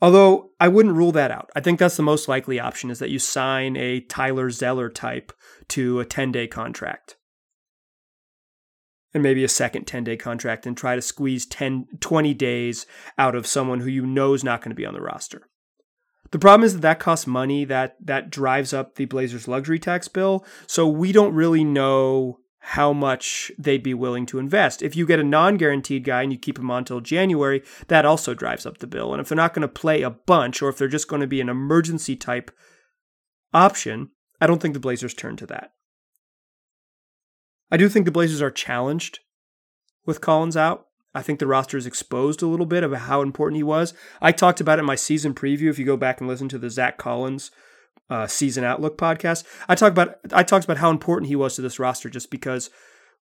Although 0.00 0.50
I 0.60 0.68
wouldn't 0.68 0.96
rule 0.96 1.12
that 1.12 1.30
out. 1.30 1.50
I 1.56 1.60
think 1.60 1.78
that's 1.78 1.96
the 1.96 2.02
most 2.02 2.28
likely 2.28 2.60
option 2.60 2.90
is 2.90 2.98
that 2.98 3.10
you 3.10 3.18
sign 3.18 3.76
a 3.76 4.00
Tyler 4.00 4.50
Zeller 4.50 4.90
type 4.90 5.32
to 5.68 6.00
a 6.00 6.04
10 6.04 6.32
day 6.32 6.46
contract 6.46 7.15
and 9.16 9.22
maybe 9.22 9.42
a 9.42 9.48
second 9.48 9.86
10 9.86 10.04
day 10.04 10.16
contract 10.16 10.66
and 10.66 10.76
try 10.76 10.94
to 10.94 11.00
squeeze 11.00 11.46
10, 11.46 11.86
20 12.00 12.34
days 12.34 12.84
out 13.16 13.34
of 13.34 13.46
someone 13.46 13.80
who 13.80 13.88
you 13.88 14.04
know 14.04 14.34
is 14.34 14.44
not 14.44 14.60
going 14.60 14.70
to 14.70 14.76
be 14.76 14.84
on 14.84 14.92
the 14.92 15.00
roster. 15.00 15.48
The 16.32 16.38
problem 16.38 16.64
is 16.66 16.74
that 16.74 16.82
that 16.82 16.98
costs 16.98 17.26
money 17.26 17.64
that 17.64 17.96
that 18.04 18.28
drives 18.28 18.74
up 18.74 18.96
the 18.96 19.06
Blazers 19.06 19.48
luxury 19.48 19.78
tax 19.78 20.06
bill, 20.06 20.44
so 20.66 20.86
we 20.86 21.12
don't 21.12 21.34
really 21.34 21.64
know 21.64 22.40
how 22.58 22.92
much 22.92 23.50
they'd 23.58 23.82
be 23.82 23.94
willing 23.94 24.26
to 24.26 24.38
invest. 24.38 24.82
If 24.82 24.96
you 24.96 25.06
get 25.06 25.20
a 25.20 25.24
non-guaranteed 25.24 26.04
guy 26.04 26.22
and 26.22 26.32
you 26.32 26.38
keep 26.38 26.58
him 26.58 26.70
on 26.70 26.78
until 26.78 27.00
January, 27.00 27.62
that 27.88 28.04
also 28.04 28.34
drives 28.34 28.66
up 28.66 28.78
the 28.78 28.86
bill. 28.86 29.14
And 29.14 29.20
if 29.20 29.28
they're 29.28 29.36
not 29.36 29.54
going 29.54 29.62
to 29.62 29.68
play 29.68 30.02
a 30.02 30.10
bunch 30.10 30.60
or 30.60 30.68
if 30.68 30.76
they're 30.76 30.88
just 30.88 31.08
going 31.08 31.20
to 31.20 31.28
be 31.28 31.40
an 31.40 31.48
emergency 31.48 32.16
type 32.16 32.50
option, 33.54 34.10
I 34.40 34.48
don't 34.48 34.60
think 34.60 34.74
the 34.74 34.80
Blazers 34.80 35.14
turn 35.14 35.36
to 35.36 35.46
that. 35.46 35.70
I 37.70 37.76
do 37.76 37.88
think 37.88 38.04
the 38.04 38.12
Blazers 38.12 38.42
are 38.42 38.50
challenged 38.50 39.20
with 40.04 40.20
Collins 40.20 40.56
out. 40.56 40.86
I 41.14 41.22
think 41.22 41.38
the 41.38 41.46
roster 41.46 41.78
is 41.78 41.86
exposed 41.86 42.42
a 42.42 42.46
little 42.46 42.66
bit 42.66 42.84
of 42.84 42.92
how 42.92 43.22
important 43.22 43.56
he 43.56 43.62
was. 43.62 43.94
I 44.20 44.32
talked 44.32 44.60
about 44.60 44.78
it 44.78 44.80
in 44.80 44.86
my 44.86 44.96
season 44.96 45.34
preview. 45.34 45.70
If 45.70 45.78
you 45.78 45.86
go 45.86 45.96
back 45.96 46.20
and 46.20 46.28
listen 46.28 46.48
to 46.50 46.58
the 46.58 46.68
Zach 46.68 46.98
Collins 46.98 47.50
uh, 48.10 48.26
season 48.26 48.64
outlook 48.64 48.98
podcast, 48.98 49.44
I 49.66 49.74
talked 49.74 49.92
about 49.92 50.18
I 50.32 50.42
talked 50.42 50.66
about 50.66 50.76
how 50.76 50.90
important 50.90 51.28
he 51.28 51.36
was 51.36 51.56
to 51.56 51.62
this 51.62 51.78
roster 51.78 52.10
just 52.10 52.30
because, 52.30 52.68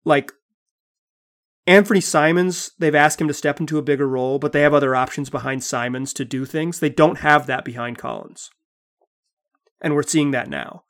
like, 0.05 0.33
Anthony 1.67 2.00
Simons, 2.00 2.73
they've 2.79 2.95
asked 2.95 3.21
him 3.21 3.29
to 3.29 3.35
step 3.35 3.61
into 3.61 3.79
a 3.79 3.83
bigger 3.83 4.09
role, 4.09 4.38
but 4.38 4.53
they 4.53 4.62
have 4.62 4.75
other 4.75 4.97
options 4.97 5.29
behind 5.29 5.62
Simons 5.62 6.14
to 6.14 6.25
do 6.25 6.47
things. 6.47 6.81
They 6.81 6.88
don't 6.90 7.18
have 7.18 7.47
that 7.47 7.66
behind 7.66 7.99
Collins, 7.99 8.51
and 9.83 9.94
we're 9.94 10.03
seeing 10.03 10.31
that 10.31 10.49
now. 10.49 10.85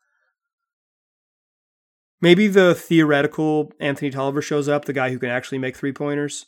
Maybe 2.25 2.49
the 2.49 2.75
theoretical 2.75 3.71
Anthony 3.79 4.11
Tolliver 4.11 4.41
shows 4.41 4.67
up, 4.67 4.87
the 4.87 4.95
guy 4.95 5.11
who 5.11 5.19
can 5.19 5.29
actually 5.29 5.59
make 5.59 5.77
three 5.77 5.93
pointers 5.93 6.47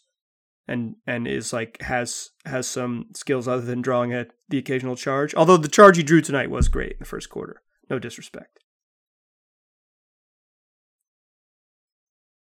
and 0.66 0.96
and 1.06 1.28
is 1.28 1.52
like 1.52 1.82
has 1.82 2.30
has 2.46 2.66
some 2.66 3.08
skills 3.14 3.46
other 3.46 3.60
than 3.60 3.82
drawing 3.82 4.10
at 4.14 4.30
the 4.48 4.56
occasional 4.56 4.96
charge. 4.96 5.34
Although 5.34 5.58
the 5.58 5.68
charge 5.68 5.98
he 5.98 6.02
drew 6.02 6.22
tonight 6.22 6.48
was 6.48 6.68
great 6.68 6.92
in 6.92 6.98
the 7.00 7.04
first 7.04 7.28
quarter. 7.28 7.60
No 7.90 7.98
disrespect. 7.98 8.60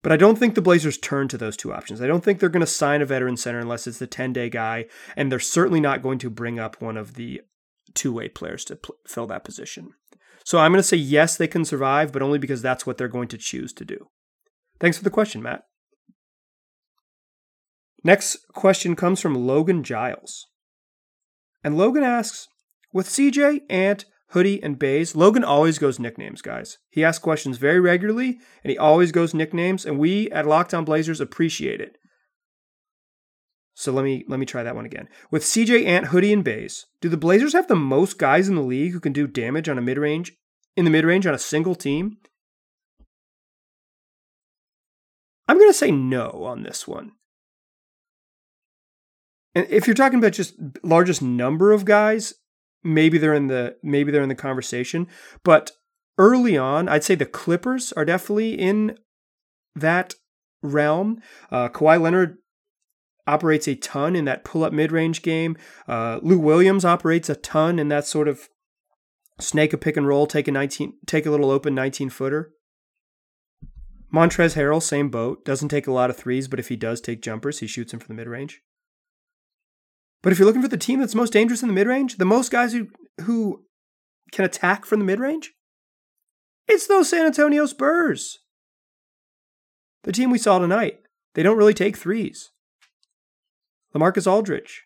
But 0.02 0.12
I 0.12 0.16
don't 0.16 0.38
think 0.38 0.54
the 0.54 0.62
Blazers 0.62 0.96
turn 0.96 1.28
to 1.28 1.36
those 1.36 1.58
two 1.58 1.74
options. 1.74 2.00
I 2.00 2.06
don't 2.06 2.24
think 2.24 2.40
they're 2.40 2.48
going 2.48 2.60
to 2.62 2.66
sign 2.66 3.02
a 3.02 3.04
veteran 3.04 3.36
center 3.36 3.58
unless 3.58 3.86
it's 3.86 3.98
the 3.98 4.06
10 4.06 4.32
day 4.32 4.48
guy. 4.48 4.86
And 5.14 5.30
they're 5.30 5.38
certainly 5.38 5.80
not 5.80 6.00
going 6.02 6.20
to 6.20 6.30
bring 6.30 6.58
up 6.58 6.80
one 6.80 6.96
of 6.96 7.16
the 7.16 7.42
two 7.92 8.14
way 8.14 8.30
players 8.30 8.64
to 8.64 8.76
pl- 8.76 8.96
fill 9.06 9.26
that 9.26 9.44
position. 9.44 9.92
So 10.44 10.58
I'm 10.58 10.72
going 10.72 10.78
to 10.80 10.86
say 10.86 10.96
yes, 10.96 11.36
they 11.36 11.48
can 11.48 11.64
survive, 11.64 12.12
but 12.12 12.22
only 12.22 12.38
because 12.38 12.62
that's 12.62 12.86
what 12.86 12.96
they're 12.96 13.08
going 13.08 13.28
to 13.28 13.38
choose 13.38 13.72
to 13.74 13.84
do. 13.84 14.08
Thanks 14.78 14.96
for 14.96 15.04
the 15.04 15.10
question, 15.10 15.42
Matt. 15.42 15.62
Next 18.02 18.36
question 18.54 18.96
comes 18.96 19.20
from 19.20 19.34
Logan 19.34 19.84
Giles. 19.84 20.46
And 21.62 21.76
Logan 21.76 22.02
asks 22.02 22.48
With 22.92 23.08
CJ, 23.08 23.60
Ant, 23.68 24.06
Hoodie, 24.28 24.62
and 24.62 24.78
Bays, 24.78 25.14
Logan 25.14 25.44
always 25.44 25.78
goes 25.78 25.98
nicknames, 25.98 26.40
guys. 26.40 26.78
He 26.88 27.04
asks 27.04 27.22
questions 27.22 27.58
very 27.58 27.80
regularly, 27.80 28.38
and 28.64 28.70
he 28.70 28.78
always 28.78 29.12
goes 29.12 29.34
nicknames, 29.34 29.84
and 29.84 29.98
we 29.98 30.30
at 30.30 30.46
Locked 30.46 30.72
On 30.72 30.84
Blazers 30.84 31.20
appreciate 31.20 31.80
it. 31.80 31.96
So 33.80 33.92
let 33.92 34.04
me 34.04 34.26
let 34.28 34.38
me 34.38 34.44
try 34.44 34.62
that 34.62 34.76
one 34.76 34.84
again. 34.84 35.08
With 35.30 35.42
CJ 35.42 35.86
Ant, 35.86 36.08
Hoodie, 36.08 36.34
and 36.34 36.44
Bays, 36.44 36.84
do 37.00 37.08
the 37.08 37.16
Blazers 37.16 37.54
have 37.54 37.66
the 37.66 37.74
most 37.74 38.18
guys 38.18 38.46
in 38.46 38.54
the 38.54 38.60
league 38.60 38.92
who 38.92 39.00
can 39.00 39.14
do 39.14 39.26
damage 39.26 39.70
on 39.70 39.78
a 39.78 39.80
mid 39.80 39.96
range 39.96 40.34
in 40.76 40.84
the 40.84 40.90
mid 40.90 41.06
range 41.06 41.26
on 41.26 41.32
a 41.32 41.38
single 41.38 41.74
team? 41.74 42.18
I'm 45.48 45.56
going 45.56 45.70
to 45.70 45.74
say 45.74 45.90
no 45.90 46.44
on 46.44 46.62
this 46.62 46.86
one. 46.86 47.12
And 49.54 49.66
if 49.70 49.86
you're 49.86 49.94
talking 49.94 50.18
about 50.18 50.32
just 50.32 50.56
largest 50.82 51.22
number 51.22 51.72
of 51.72 51.86
guys, 51.86 52.34
maybe 52.84 53.16
they're 53.16 53.32
in 53.32 53.46
the 53.46 53.76
maybe 53.82 54.12
they're 54.12 54.22
in 54.22 54.28
the 54.28 54.34
conversation. 54.34 55.08
But 55.42 55.72
early 56.18 56.54
on, 56.58 56.86
I'd 56.86 57.02
say 57.02 57.14
the 57.14 57.24
Clippers 57.24 57.94
are 57.94 58.04
definitely 58.04 58.60
in 58.60 58.98
that 59.74 60.16
realm. 60.62 61.22
Uh, 61.50 61.70
Kawhi 61.70 61.98
Leonard 61.98 62.36
operates 63.26 63.68
a 63.68 63.74
ton 63.74 64.16
in 64.16 64.24
that 64.24 64.44
pull 64.44 64.64
up 64.64 64.72
mid 64.72 64.92
range 64.92 65.22
game. 65.22 65.56
Uh, 65.88 66.20
Lou 66.22 66.38
Williams 66.38 66.84
operates 66.84 67.28
a 67.28 67.36
ton 67.36 67.78
in 67.78 67.88
that 67.88 68.06
sort 68.06 68.28
of 68.28 68.48
snake 69.38 69.72
a 69.72 69.78
pick 69.78 69.96
and 69.96 70.06
roll, 70.06 70.26
take 70.26 70.48
a 70.48 70.52
19, 70.52 70.94
take 71.06 71.26
a 71.26 71.30
little 71.30 71.50
open 71.50 71.74
19 71.74 72.10
footer. 72.10 72.52
Montrezl 74.12 74.56
Harrell, 74.56 74.82
same 74.82 75.08
boat. 75.08 75.44
Doesn't 75.44 75.68
take 75.68 75.86
a 75.86 75.92
lot 75.92 76.10
of 76.10 76.16
threes, 76.16 76.48
but 76.48 76.58
if 76.58 76.68
he 76.68 76.76
does 76.76 77.00
take 77.00 77.22
jumpers, 77.22 77.60
he 77.60 77.66
shoots 77.66 77.92
them 77.92 78.00
from 78.00 78.16
the 78.16 78.20
mid 78.20 78.28
range. 78.28 78.60
But 80.22 80.32
if 80.32 80.38
you're 80.38 80.46
looking 80.46 80.62
for 80.62 80.68
the 80.68 80.76
team 80.76 81.00
that's 81.00 81.14
most 81.14 81.32
dangerous 81.32 81.62
in 81.62 81.68
the 81.68 81.74
mid 81.74 81.86
range, 81.86 82.16
the 82.16 82.24
most 82.24 82.50
guys 82.50 82.72
who 82.72 82.88
who 83.22 83.64
can 84.32 84.44
attack 84.44 84.84
from 84.84 84.98
the 84.98 85.04
mid 85.04 85.20
range, 85.20 85.52
it's 86.66 86.86
those 86.86 87.08
San 87.08 87.26
Antonio 87.26 87.66
Spurs. 87.66 88.38
The 90.02 90.12
team 90.12 90.30
we 90.30 90.38
saw 90.38 90.58
tonight, 90.58 91.00
they 91.34 91.42
don't 91.42 91.58
really 91.58 91.74
take 91.74 91.96
threes. 91.96 92.50
LaMarcus 93.94 94.26
Aldridge, 94.30 94.84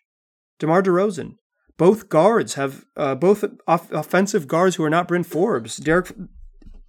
DeMar 0.59 0.81
DeRozan. 0.81 1.35
Both 1.77 2.09
guards 2.09 2.53
have 2.53 2.85
uh, 2.95 3.15
both 3.15 3.43
off- 3.67 3.91
offensive 3.91 4.47
guards 4.47 4.75
who 4.75 4.83
are 4.83 4.89
not 4.89 5.07
Bryn 5.07 5.23
Forbes. 5.23 5.77
Derek 5.77 6.11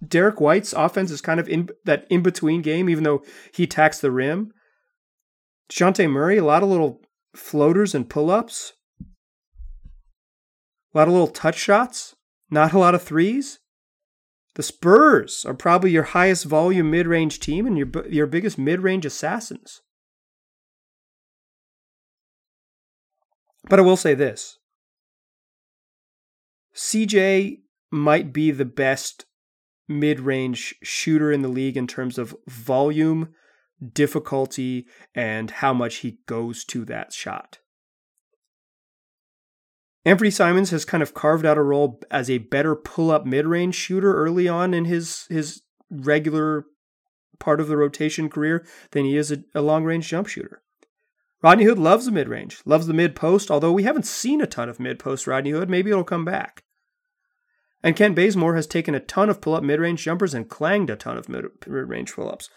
Derrick 0.05 0.39
White's 0.39 0.73
offense 0.73 1.11
is 1.11 1.21
kind 1.21 1.39
of 1.39 1.49
in 1.49 1.69
that 1.85 2.05
in 2.09 2.21
between 2.21 2.61
game, 2.61 2.89
even 2.89 3.03
though 3.03 3.23
he 3.53 3.63
attacks 3.63 3.99
the 3.99 4.11
rim. 4.11 4.53
Dejounte 5.69 6.09
Murray, 6.09 6.37
a 6.37 6.45
lot 6.45 6.63
of 6.63 6.69
little 6.69 7.01
floaters 7.35 7.93
and 7.93 8.09
pull 8.09 8.31
ups, 8.31 8.73
a 10.93 10.97
lot 10.97 11.07
of 11.07 11.13
little 11.13 11.27
touch 11.27 11.57
shots, 11.57 12.15
not 12.49 12.73
a 12.73 12.79
lot 12.79 12.95
of 12.95 13.03
threes. 13.03 13.59
The 14.55 14.63
Spurs 14.63 15.45
are 15.45 15.53
probably 15.53 15.91
your 15.91 16.03
highest 16.03 16.45
volume 16.45 16.89
mid 16.89 17.05
range 17.05 17.39
team 17.39 17.67
and 17.67 17.77
your 17.77 17.89
your 18.07 18.27
biggest 18.27 18.57
mid 18.57 18.81
range 18.81 19.05
assassins. 19.05 19.81
But 23.69 23.79
I 23.79 23.83
will 23.83 23.97
say 23.97 24.13
this 24.13 24.57
CJ 26.75 27.59
might 27.91 28.31
be 28.33 28.51
the 28.51 28.65
best 28.65 29.25
mid 29.87 30.19
range 30.19 30.75
shooter 30.83 31.31
in 31.31 31.41
the 31.41 31.47
league 31.47 31.77
in 31.77 31.87
terms 31.87 32.17
of 32.17 32.35
volume, 32.47 33.33
difficulty, 33.93 34.87
and 35.15 35.51
how 35.51 35.73
much 35.73 35.97
he 35.97 36.19
goes 36.27 36.63
to 36.65 36.85
that 36.85 37.13
shot. 37.13 37.59
Anfernee 40.05 40.31
Simons 40.31 40.69
has 40.69 40.85
kind 40.85 41.03
of 41.03 41.13
carved 41.13 41.45
out 41.45 41.57
a 41.57 41.63
role 41.63 41.99
as 42.09 42.29
a 42.29 42.37
better 42.37 42.75
pull-up 42.75 43.25
mid-range 43.25 43.75
shooter 43.75 44.15
early 44.15 44.47
on 44.47 44.73
in 44.73 44.85
his 44.85 45.25
his 45.29 45.63
regular 45.89 46.65
part 47.39 47.59
of 47.59 47.67
the 47.67 47.77
rotation 47.77 48.29
career 48.29 48.65
than 48.91 49.03
he 49.03 49.17
is 49.17 49.31
a, 49.31 49.43
a 49.53 49.61
long-range 49.61 50.07
jump 50.07 50.27
shooter. 50.27 50.61
Rodney 51.41 51.65
Hood 51.65 51.77
loves 51.77 52.05
the 52.05 52.11
mid-range, 52.11 52.61
loves 52.65 52.87
the 52.87 52.93
mid-post, 52.93 53.51
although 53.51 53.71
we 53.71 53.83
haven't 53.83 54.05
seen 54.05 54.41
a 54.41 54.47
ton 54.47 54.69
of 54.69 54.79
mid-post 54.79 55.27
Rodney 55.27 55.51
Hood. 55.51 55.69
Maybe 55.69 55.91
it'll 55.91 56.03
come 56.03 56.25
back. 56.25 56.63
And 57.83 57.95
Kent 57.95 58.15
Bazemore 58.15 58.55
has 58.55 58.65
taken 58.65 58.95
a 58.95 58.99
ton 58.99 59.29
of 59.29 59.39
pull-up 59.39 59.63
mid-range 59.63 60.03
jumpers 60.03 60.33
and 60.33 60.49
clanged 60.49 60.89
a 60.89 60.95
ton 60.95 61.17
of 61.17 61.29
mid-range 61.29 62.13
pull-ups. 62.13 62.49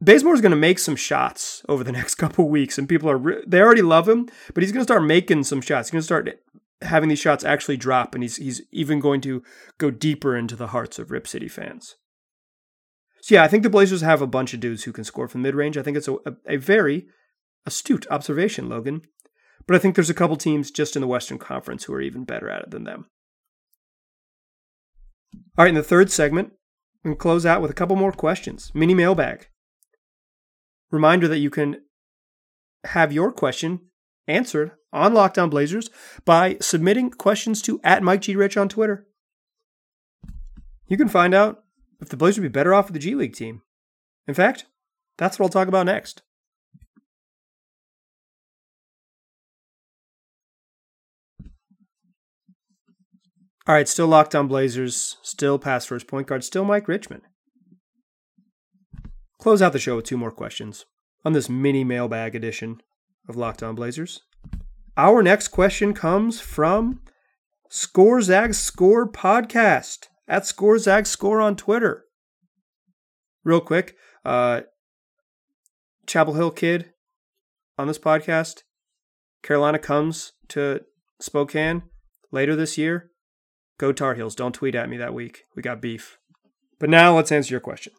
Bazemore 0.00 0.34
is 0.34 0.40
going 0.40 0.50
to 0.50 0.56
make 0.56 0.78
some 0.78 0.96
shots 0.96 1.62
over 1.68 1.84
the 1.84 1.92
next 1.98 2.16
couple 2.16 2.48
weeks, 2.48 2.78
and 2.78 2.88
people 2.88 3.10
are 3.10 3.42
they 3.46 3.60
already 3.60 3.82
love 3.82 4.08
him, 4.08 4.28
but 4.54 4.62
he's 4.62 4.72
going 4.72 4.84
to 4.84 4.90
start 4.90 5.04
making 5.04 5.44
some 5.44 5.60
shots. 5.60 5.88
He's 5.88 5.92
going 5.92 6.00
to 6.00 6.04
start 6.04 6.40
having 6.82 7.08
these 7.08 7.18
shots 7.18 7.44
actually 7.44 7.76
drop, 7.76 8.14
and 8.14 8.22
he's 8.22 8.36
he's 8.36 8.62
even 8.72 9.00
going 9.00 9.20
to 9.22 9.42
go 9.78 9.90
deeper 9.90 10.36
into 10.36 10.56
the 10.56 10.68
hearts 10.68 10.98
of 10.98 11.10
Rip 11.10 11.26
City 11.26 11.48
fans. 11.48 11.96
So 13.20 13.34
yeah, 13.34 13.42
I 13.42 13.48
think 13.48 13.62
the 13.62 13.70
Blazers 13.70 14.00
have 14.00 14.22
a 14.22 14.26
bunch 14.26 14.54
of 14.54 14.60
dudes 14.60 14.84
who 14.84 14.92
can 14.92 15.04
score 15.04 15.28
from 15.28 15.42
mid 15.42 15.54
range. 15.54 15.76
I 15.76 15.82
think 15.82 15.96
it's 15.96 16.08
a, 16.08 16.14
a, 16.14 16.36
a 16.46 16.56
very 16.56 17.08
astute 17.66 18.06
observation, 18.10 18.68
Logan. 18.68 19.02
But 19.66 19.76
I 19.76 19.78
think 19.78 19.94
there's 19.94 20.10
a 20.10 20.14
couple 20.14 20.36
teams 20.36 20.70
just 20.70 20.96
in 20.96 21.02
the 21.02 21.08
Western 21.08 21.38
Conference 21.38 21.84
who 21.84 21.92
are 21.92 22.00
even 22.00 22.24
better 22.24 22.48
at 22.48 22.62
it 22.62 22.70
than 22.70 22.84
them. 22.84 23.06
All 25.56 25.64
right, 25.64 25.68
in 25.68 25.74
the 25.74 25.82
third 25.82 26.10
segment, 26.10 26.52
we 27.04 27.10
can 27.10 27.18
close 27.18 27.44
out 27.44 27.60
with 27.60 27.70
a 27.70 27.74
couple 27.74 27.96
more 27.96 28.12
questions. 28.12 28.72
Mini 28.74 28.94
mailbag. 28.94 29.48
Reminder 30.90 31.28
that 31.28 31.38
you 31.38 31.50
can 31.50 31.82
have 32.84 33.12
your 33.12 33.30
question 33.30 33.80
answered 34.26 34.72
on 34.92 35.12
Locked 35.12 35.38
On 35.38 35.50
Blazers 35.50 35.90
by 36.24 36.56
submitting 36.60 37.10
questions 37.10 37.60
to 37.62 37.80
at 37.84 38.02
Mike 38.02 38.22
G. 38.22 38.36
Rich 38.36 38.56
on 38.56 38.68
Twitter. 38.68 39.06
You 40.86 40.96
can 40.96 41.08
find 41.08 41.34
out 41.34 41.64
if 42.00 42.08
the 42.08 42.16
Blazers 42.16 42.38
would 42.38 42.52
be 42.52 42.58
better 42.58 42.72
off 42.72 42.86
with 42.86 42.94
the 42.94 43.00
G 43.00 43.14
League 43.14 43.34
team. 43.34 43.62
In 44.26 44.34
fact, 44.34 44.64
that's 45.18 45.38
what 45.38 45.46
I'll 45.46 45.50
talk 45.50 45.68
about 45.68 45.86
next. 45.86 46.22
All 53.68 53.74
right, 53.74 53.86
still 53.86 54.06
locked 54.06 54.34
on 54.34 54.48
Blazers, 54.48 55.18
still 55.20 55.58
pass 55.58 55.84
first 55.84 56.06
point 56.06 56.26
guard, 56.26 56.42
still 56.42 56.64
Mike 56.64 56.88
Richman. 56.88 57.20
Close 59.38 59.60
out 59.60 59.74
the 59.74 59.78
show 59.78 59.96
with 59.96 60.06
two 60.06 60.16
more 60.16 60.30
questions 60.30 60.86
on 61.22 61.34
this 61.34 61.50
mini 61.50 61.84
mailbag 61.84 62.34
edition 62.34 62.80
of 63.28 63.36
Locked 63.36 63.62
On 63.62 63.74
Blazers. 63.74 64.22
Our 64.96 65.22
next 65.22 65.48
question 65.48 65.92
comes 65.92 66.40
from 66.40 67.02
Score 67.68 68.22
Zag 68.22 68.54
Score 68.54 69.06
podcast 69.06 70.06
at 70.26 70.46
Score 70.46 70.78
Zag 70.78 71.06
Score 71.06 71.42
on 71.42 71.54
Twitter. 71.54 72.06
Real 73.44 73.60
quick, 73.60 73.96
uh, 74.24 74.62
Chapel 76.06 76.34
Hill 76.34 76.52
kid 76.52 76.94
on 77.76 77.86
this 77.86 77.98
podcast. 77.98 78.62
Carolina 79.42 79.78
comes 79.78 80.32
to 80.48 80.80
Spokane 81.20 81.82
later 82.32 82.56
this 82.56 82.78
year. 82.78 83.07
Go 83.78 83.92
Tar 83.92 84.14
Heels. 84.14 84.34
Don't 84.34 84.54
tweet 84.54 84.74
at 84.74 84.88
me 84.88 84.96
that 84.96 85.14
week. 85.14 85.44
We 85.54 85.62
got 85.62 85.80
beef. 85.80 86.18
But 86.78 86.90
now 86.90 87.16
let's 87.16 87.32
answer 87.32 87.54
your 87.54 87.60
question. 87.60 87.92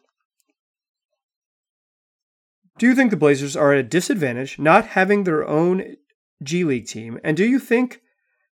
Do 2.78 2.86
you 2.86 2.94
think 2.94 3.10
the 3.10 3.16
Blazers 3.16 3.56
are 3.56 3.72
at 3.72 3.80
a 3.80 3.82
disadvantage 3.82 4.58
not 4.58 4.88
having 4.88 5.24
their 5.24 5.46
own 5.46 5.96
G 6.42 6.64
League 6.64 6.86
team? 6.86 7.18
And 7.22 7.36
do 7.36 7.44
you 7.44 7.58
think 7.58 8.00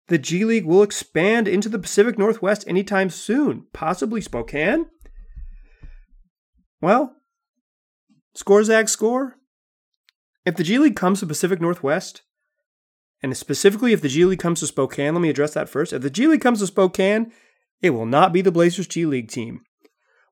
the 0.09 0.19
G 0.19 0.45
League 0.45 0.67
will 0.67 0.83
expand 0.83 1.49
into 1.49 1.69
the 1.69 1.79
Pacific 1.79 2.19
Northwest 2.19 2.65
anytime 2.67 3.09
soon? 3.09 3.67
Possibly 3.73 4.21
Spokane? 4.21 4.87
Well, 6.81 7.15
score 8.35 8.63
Zag 8.65 8.89
score. 8.89 9.37
If 10.45 10.57
the 10.57 10.65
G 10.65 10.79
League 10.79 10.97
comes 10.97 11.21
to 11.21 11.27
Pacific 11.27 11.61
Northwest, 11.61 12.23
and 13.23 13.37
specifically, 13.37 13.93
if 13.93 14.01
the 14.01 14.09
G 14.09 14.25
League 14.25 14.39
comes 14.39 14.61
to 14.61 14.67
Spokane, 14.67 15.15
let 15.15 15.21
me 15.21 15.31
address 15.31 15.55
that 15.55 15.69
first. 15.69 15.93
If 15.93 16.03
the 16.03 16.11
G 16.11 16.27
League 16.27 16.41
comes 16.41 16.61
to 16.61 16.67
Spokane, 16.67 17.33
it 17.83 17.91
will 17.91 18.07
not 18.07 18.33
be 18.33 18.43
the 18.43 18.53
Blazers 18.53 18.87
G 18.87 19.07
League 19.07 19.29
team. 19.29 19.63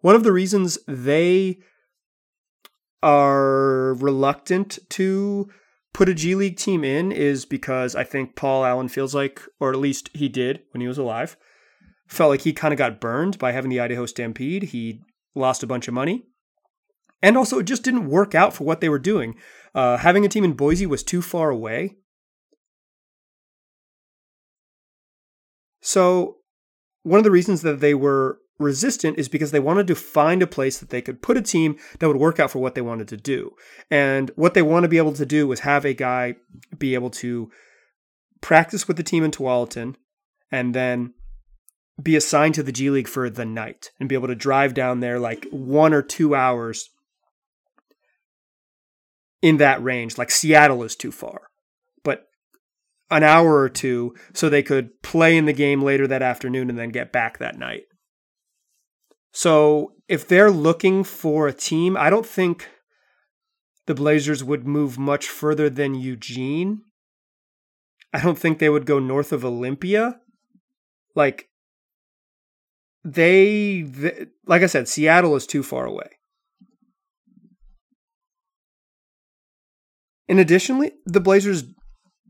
One 0.00 0.14
of 0.14 0.24
the 0.24 0.32
reasons 0.32 0.78
they 0.86 1.58
are 3.02 3.94
reluctant 3.94 4.78
to 4.90 5.48
put 5.92 6.08
a 6.08 6.14
G 6.14 6.34
League 6.34 6.56
team 6.56 6.84
in 6.84 7.10
is 7.10 7.44
because 7.44 7.96
I 7.96 8.04
think 8.04 8.36
Paul 8.36 8.64
Allen 8.64 8.88
feels 8.88 9.14
like, 9.14 9.42
or 9.58 9.70
at 9.70 9.78
least 9.78 10.10
he 10.14 10.28
did 10.28 10.62
when 10.70 10.80
he 10.80 10.88
was 10.88 10.98
alive, 10.98 11.36
felt 12.06 12.30
like 12.30 12.42
he 12.42 12.52
kind 12.52 12.72
of 12.72 12.78
got 12.78 13.00
burned 13.00 13.38
by 13.38 13.52
having 13.52 13.70
the 13.70 13.80
Idaho 13.80 14.06
Stampede. 14.06 14.64
He 14.64 15.00
lost 15.34 15.62
a 15.62 15.66
bunch 15.66 15.88
of 15.88 15.94
money. 15.94 16.26
And 17.22 17.36
also, 17.36 17.58
it 17.58 17.64
just 17.64 17.82
didn't 17.82 18.08
work 18.08 18.34
out 18.34 18.54
for 18.54 18.64
what 18.64 18.80
they 18.80 18.88
were 18.88 18.98
doing. 18.98 19.36
Uh, 19.74 19.96
having 19.96 20.24
a 20.24 20.28
team 20.28 20.44
in 20.44 20.52
Boise 20.52 20.86
was 20.86 21.02
too 21.02 21.22
far 21.22 21.50
away. 21.50 21.96
So, 25.86 26.38
one 27.04 27.18
of 27.18 27.22
the 27.22 27.30
reasons 27.30 27.62
that 27.62 27.78
they 27.78 27.94
were 27.94 28.40
resistant 28.58 29.20
is 29.20 29.28
because 29.28 29.52
they 29.52 29.60
wanted 29.60 29.86
to 29.86 29.94
find 29.94 30.42
a 30.42 30.46
place 30.48 30.78
that 30.78 30.90
they 30.90 31.00
could 31.00 31.22
put 31.22 31.36
a 31.36 31.42
team 31.42 31.76
that 32.00 32.08
would 32.08 32.16
work 32.16 32.40
out 32.40 32.50
for 32.50 32.58
what 32.58 32.74
they 32.74 32.80
wanted 32.80 33.06
to 33.06 33.16
do. 33.16 33.52
And 33.88 34.32
what 34.34 34.54
they 34.54 34.62
want 34.62 34.82
to 34.82 34.88
be 34.88 34.98
able 34.98 35.12
to 35.12 35.24
do 35.24 35.46
was 35.46 35.60
have 35.60 35.84
a 35.84 35.94
guy 35.94 36.34
be 36.76 36.94
able 36.94 37.10
to 37.10 37.52
practice 38.40 38.88
with 38.88 38.96
the 38.96 39.04
team 39.04 39.22
in 39.22 39.30
Tualatin 39.30 39.94
and 40.50 40.74
then 40.74 41.14
be 42.02 42.16
assigned 42.16 42.56
to 42.56 42.64
the 42.64 42.72
G 42.72 42.90
League 42.90 43.06
for 43.06 43.30
the 43.30 43.44
night 43.44 43.92
and 44.00 44.08
be 44.08 44.16
able 44.16 44.26
to 44.26 44.34
drive 44.34 44.74
down 44.74 44.98
there 44.98 45.20
like 45.20 45.46
one 45.52 45.94
or 45.94 46.02
two 46.02 46.34
hours 46.34 46.90
in 49.40 49.58
that 49.58 49.80
range. 49.80 50.18
Like 50.18 50.32
Seattle 50.32 50.82
is 50.82 50.96
too 50.96 51.12
far 51.12 51.42
an 53.10 53.22
hour 53.22 53.60
or 53.60 53.68
two 53.68 54.14
so 54.32 54.48
they 54.48 54.62
could 54.62 55.02
play 55.02 55.36
in 55.36 55.46
the 55.46 55.52
game 55.52 55.82
later 55.82 56.06
that 56.06 56.22
afternoon 56.22 56.68
and 56.68 56.78
then 56.78 56.90
get 56.90 57.12
back 57.12 57.38
that 57.38 57.58
night. 57.58 57.84
So 59.32 59.92
if 60.08 60.26
they're 60.26 60.50
looking 60.50 61.04
for 61.04 61.46
a 61.46 61.52
team, 61.52 61.96
I 61.96 62.10
don't 62.10 62.26
think 62.26 62.68
the 63.86 63.94
Blazers 63.94 64.42
would 64.42 64.66
move 64.66 64.98
much 64.98 65.28
further 65.28 65.70
than 65.70 65.94
Eugene. 65.94 66.82
I 68.12 68.20
don't 68.20 68.38
think 68.38 68.58
they 68.58 68.68
would 68.68 68.86
go 68.86 68.98
north 68.98 69.32
of 69.32 69.44
Olympia. 69.44 70.20
Like 71.14 71.48
they, 73.04 73.82
they 73.82 74.26
like 74.46 74.62
I 74.62 74.66
said, 74.66 74.88
Seattle 74.88 75.36
is 75.36 75.46
too 75.46 75.62
far 75.62 75.86
away. 75.86 76.08
And 80.28 80.40
additionally, 80.40 80.92
the 81.04 81.20
Blazers 81.20 81.62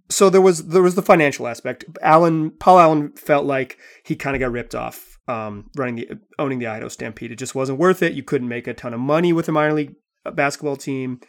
so 0.09 0.31
there 0.31 0.41
was 0.41 0.69
there 0.69 0.83
was 0.83 0.95
the 0.95 1.03
financial 1.03 1.47
aspect. 1.47 1.85
Allen 2.03 2.51
Paul 2.51 2.79
Allen 2.79 3.13
felt 3.13 3.45
like 3.45 3.79
he 4.05 4.17
kind 4.17 4.37
of 4.37 4.41
got 4.41 4.53
ripped 4.53 4.75
off 4.75 5.17
um, 5.29 5.71
running 5.77 5.97
the 5.97 6.09
owning 6.39 6.59
the 6.59 6.67
Idaho 6.67 6.89
Stampede. 6.89 7.33
It 7.33 7.39
just 7.39 7.55
wasn't 7.55 7.79
worth 7.79 8.03
it. 8.03 8.15
You 8.15 8.23
couldn't 8.23 8.49
make 8.49 8.67
a 8.67 8.75
ton 8.75 8.95
of 8.95 9.01
money 9.01 9.33
with 9.33 9.49
a 9.49 9.53
minor 9.53 9.75
league 9.75 9.95
uh, 10.25 10.31
basketball 10.31 10.77
team. 10.77 11.21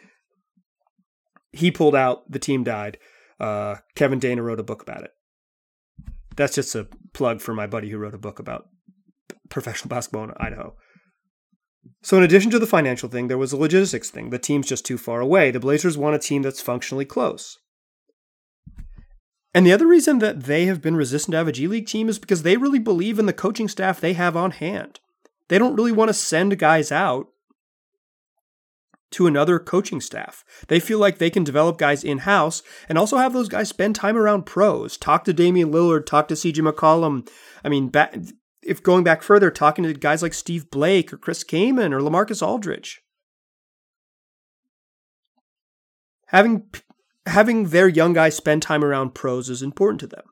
He 1.52 1.70
pulled 1.70 1.94
out. 1.94 2.30
The 2.30 2.38
team 2.38 2.64
died. 2.64 2.98
Uh, 3.40 3.76
Kevin 3.94 4.18
Dana 4.18 4.42
wrote 4.42 4.60
a 4.60 4.64
book 4.64 4.82
about 4.82 5.02
it. 5.02 5.10
That's 6.36 6.54
just 6.54 6.74
a 6.74 6.86
plug 7.12 7.40
for 7.40 7.54
my 7.54 7.66
buddy 7.66 7.88
who 7.88 7.98
wrote 7.98 8.14
a 8.14 8.18
book 8.18 8.38
about 8.38 8.68
professional 9.48 9.88
basketball 9.94 10.24
in 10.24 10.32
Idaho. 10.36 10.76
So, 12.02 12.16
in 12.16 12.22
addition 12.22 12.50
to 12.52 12.58
the 12.58 12.66
financial 12.66 13.08
thing, 13.08 13.28
there 13.28 13.38
was 13.38 13.52
a 13.52 13.56
logistics 13.56 14.10
thing. 14.10 14.30
The 14.30 14.38
team's 14.38 14.68
just 14.68 14.86
too 14.86 14.98
far 14.98 15.20
away. 15.20 15.50
The 15.50 15.60
Blazers 15.60 15.98
want 15.98 16.14
a 16.14 16.18
team 16.18 16.42
that's 16.42 16.60
functionally 16.60 17.04
close. 17.04 17.58
And 19.54 19.66
the 19.66 19.72
other 19.72 19.86
reason 19.86 20.18
that 20.18 20.44
they 20.44 20.66
have 20.66 20.82
been 20.82 20.96
resistant 20.96 21.32
to 21.32 21.38
have 21.38 21.48
a 21.48 21.52
G 21.52 21.66
League 21.66 21.86
team 21.86 22.08
is 22.08 22.18
because 22.18 22.42
they 22.42 22.56
really 22.56 22.78
believe 22.78 23.18
in 23.18 23.26
the 23.26 23.32
coaching 23.32 23.68
staff 23.68 24.00
they 24.00 24.12
have 24.12 24.36
on 24.36 24.50
hand. 24.52 25.00
They 25.48 25.58
don't 25.58 25.74
really 25.74 25.92
want 25.92 26.10
to 26.10 26.14
send 26.14 26.58
guys 26.58 26.92
out 26.92 27.28
to 29.10 29.26
another 29.26 29.58
coaching 29.58 30.00
staff. 30.00 30.44
They 30.68 30.80
feel 30.80 30.98
like 30.98 31.16
they 31.16 31.30
can 31.30 31.44
develop 31.44 31.78
guys 31.78 32.04
in 32.04 32.18
house 32.18 32.62
and 32.88 32.98
also 32.98 33.16
have 33.16 33.32
those 33.32 33.48
guys 33.48 33.68
spend 33.68 33.96
time 33.96 34.16
around 34.18 34.44
pros. 34.44 34.98
Talk 34.98 35.24
to 35.24 35.32
Damian 35.32 35.72
Lillard, 35.72 36.04
talk 36.04 36.28
to 36.28 36.34
CJ 36.34 36.70
McCollum. 36.70 37.28
I 37.64 37.70
mean, 37.70 37.90
if 38.62 38.82
going 38.82 39.04
back 39.04 39.22
further, 39.22 39.50
talking 39.50 39.84
to 39.84 39.94
guys 39.94 40.22
like 40.22 40.34
Steve 40.34 40.70
Blake 40.70 41.12
or 41.12 41.16
Chris 41.16 41.42
Kaman 41.42 41.94
or 41.94 42.00
Lamarcus 42.00 42.46
Aldridge. 42.46 43.00
Having 46.26 46.64
having 47.28 47.68
their 47.68 47.88
young 47.88 48.12
guys 48.12 48.36
spend 48.36 48.62
time 48.62 48.84
around 48.84 49.14
pros 49.14 49.48
is 49.48 49.62
important 49.62 50.00
to 50.00 50.06
them. 50.06 50.24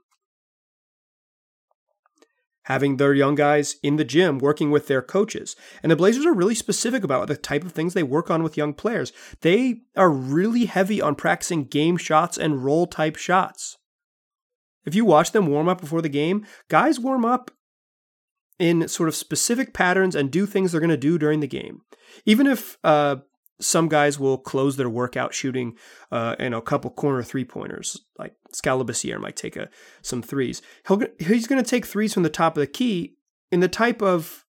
Having 2.64 2.96
their 2.96 3.14
young 3.14 3.36
guys 3.36 3.76
in 3.82 3.96
the 3.96 4.04
gym 4.04 4.38
working 4.38 4.72
with 4.72 4.88
their 4.88 5.02
coaches. 5.02 5.54
And 5.82 5.92
the 5.92 5.96
Blazers 5.96 6.26
are 6.26 6.34
really 6.34 6.54
specific 6.54 7.04
about 7.04 7.28
the 7.28 7.36
type 7.36 7.64
of 7.64 7.72
things 7.72 7.94
they 7.94 8.02
work 8.02 8.28
on 8.28 8.42
with 8.42 8.56
young 8.56 8.74
players. 8.74 9.12
They 9.42 9.82
are 9.96 10.10
really 10.10 10.64
heavy 10.64 11.00
on 11.00 11.14
practicing 11.14 11.64
game 11.64 11.96
shots 11.96 12.36
and 12.36 12.64
roll 12.64 12.86
type 12.86 13.16
shots. 13.16 13.76
If 14.84 14.94
you 14.94 15.04
watch 15.04 15.32
them 15.32 15.46
warm 15.46 15.68
up 15.68 15.80
before 15.80 16.02
the 16.02 16.08
game, 16.08 16.44
guys 16.68 16.98
warm 16.98 17.24
up 17.24 17.52
in 18.58 18.88
sort 18.88 19.08
of 19.08 19.14
specific 19.14 19.74
patterns 19.74 20.14
and 20.14 20.30
do 20.30 20.46
things 20.46 20.72
they're 20.72 20.80
going 20.80 20.90
to 20.90 20.96
do 20.96 21.18
during 21.18 21.40
the 21.40 21.46
game. 21.46 21.82
Even 22.24 22.46
if 22.46 22.78
uh, 22.82 23.16
some 23.60 23.88
guys 23.88 24.18
will 24.18 24.38
close 24.38 24.76
their 24.76 24.88
workout 24.88 25.32
shooting, 25.34 25.76
uh, 26.12 26.36
you 26.38 26.50
know, 26.50 26.58
a 26.58 26.62
couple 26.62 26.90
corner 26.90 27.22
three 27.22 27.44
pointers. 27.44 28.00
Like 28.18 28.34
Skal 28.52 28.84
Labissiere 28.84 29.20
might 29.20 29.36
take 29.36 29.56
a, 29.56 29.68
some 30.02 30.22
threes. 30.22 30.62
He'll, 30.86 31.02
he's 31.18 31.46
going 31.46 31.62
to 31.62 31.68
take 31.68 31.86
threes 31.86 32.12
from 32.12 32.22
the 32.22 32.28
top 32.28 32.56
of 32.56 32.60
the 32.60 32.66
key 32.66 33.16
in 33.50 33.60
the 33.60 33.68
type 33.68 34.02
of 34.02 34.44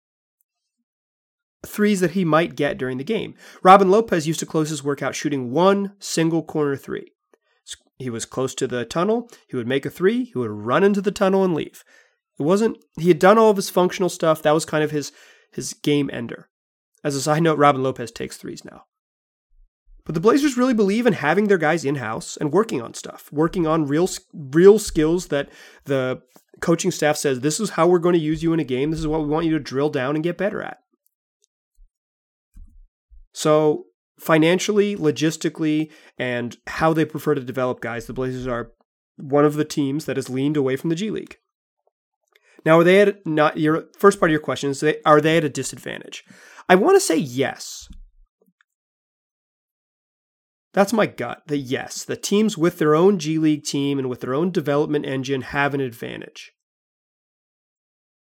threes 1.65 2.01
that 2.01 2.13
he 2.13 2.25
might 2.25 2.57
get 2.57 2.79
during 2.79 2.99
the 2.99 3.05
game. 3.05 3.35
Robin 3.63 3.91
Lopez 3.91 4.27
used 4.27 4.41
to 4.41 4.47
close 4.47 4.71
his 4.71 4.85
workout 4.85 5.15
shooting 5.15 5.51
one 5.51 5.93
single 5.99 6.43
corner 6.43 6.77
three. 6.77 7.13
He 7.99 8.11
was 8.11 8.27
close 8.27 8.55
to 8.57 8.67
the 8.67 8.85
tunnel. 8.85 9.31
He 9.49 9.57
would 9.57 9.67
make 9.67 9.87
a 9.87 9.91
three. 9.91 10.25
He 10.25 10.39
would 10.39 10.51
run 10.51 10.85
into 10.85 11.01
the 11.01 11.11
tunnel 11.11 11.45
and 11.45 11.55
leave. 11.55 11.83
It 12.39 12.43
wasn't. 12.43 12.77
He 12.99 13.09
had 13.09 13.19
done 13.19 13.39
all 13.39 13.51
of 13.51 13.57
his 13.57 13.71
functional 13.71 14.11
stuff. 14.11 14.43
That 14.43 14.53
was 14.53 14.67
kind 14.67 14.85
of 14.85 14.91
his 14.91 15.13
his 15.51 15.73
game 15.73 16.11
ender. 16.13 16.51
As 17.03 17.17
a 17.17 17.23
side 17.23 17.43
note, 17.43 17.59
Robin 17.59 17.83
Lopez 17.83 18.11
takes 18.11 18.37
threes 18.37 18.65
now. 18.65 18.85
But 20.07 20.15
the 20.15 20.21
Blazers 20.21 20.57
really 20.57 20.73
believe 20.73 21.07
in 21.07 21.13
having 21.13 21.49
their 21.49 21.59
guys 21.59 21.85
in 21.85 21.97
house 21.97 22.37
and 22.37 22.53
working 22.53 22.81
on 22.81 22.95
stuff, 22.95 23.29
working 23.33 23.67
on 23.67 23.87
real 23.87 24.09
real 24.33 24.79
skills 24.79 25.27
that 25.27 25.51
the 25.85 26.23
coaching 26.61 26.93
staff 26.93 27.17
says 27.17 27.41
this 27.41 27.61
is 27.61 27.71
how 27.71 27.87
we're 27.87 27.99
going 27.99 28.15
to 28.15 28.19
use 28.19 28.43
you 28.43 28.53
in 28.53 28.61
a 28.61 28.65
game. 28.65 28.91
This 28.93 29.01
is 29.01 29.07
what 29.07 29.21
we 29.21 29.27
want 29.27 29.47
you 29.47 29.53
to 29.53 29.61
drill 29.61 29.91
down 29.91 30.15
and 30.15 30.25
get 30.25 30.39
better 30.39 30.63
at. 30.63 30.79
So, 33.35 33.87
financially, 34.19 34.97
logistically, 34.97 35.91
and 36.17 36.57
how 36.69 36.93
they 36.93 37.05
prefer 37.05 37.35
to 37.35 37.41
develop 37.43 37.81
guys, 37.81 38.07
the 38.07 38.15
Blazers 38.15 38.47
are 38.47 38.73
one 39.17 39.45
of 39.45 39.55
the 39.55 39.65
teams 39.65 40.05
that 40.05 40.17
has 40.17 40.31
leaned 40.31 40.57
away 40.57 40.77
from 40.77 40.89
the 40.89 40.97
G 40.97 41.11
League. 41.11 41.37
Now, 42.65 42.79
are 42.79 42.85
they 42.85 43.01
at 43.01 43.27
not 43.27 43.59
your 43.59 43.87
first 43.99 44.21
part 44.21 44.31
of 44.31 44.33
your 44.33 44.41
question 44.41 44.71
is 44.71 44.81
they, 44.81 45.03
are 45.05 45.21
they 45.21 45.37
at 45.37 45.45
a 45.45 45.49
disadvantage? 45.49 46.25
I 46.69 46.77
want 46.77 46.97
to 46.97 47.01
say 47.01 47.17
yes. 47.17 47.89
That's 50.77 50.93
my 50.93 51.07
gut. 51.07 51.43
That 51.47 51.57
yes, 51.57 52.05
the 52.05 52.19
teams 52.19 52.59
with 52.59 52.79
their 52.79 52.95
own 52.95 53.19
G 53.19 53.39
League 53.39 53.65
team 53.65 53.99
and 53.99 54.11
with 54.11 54.21
their 54.21 54.35
own 54.35 54.51
development 54.51 55.07
engine 55.07 55.41
have 55.41 55.73
an 55.73 55.81
advantage. 55.81 56.53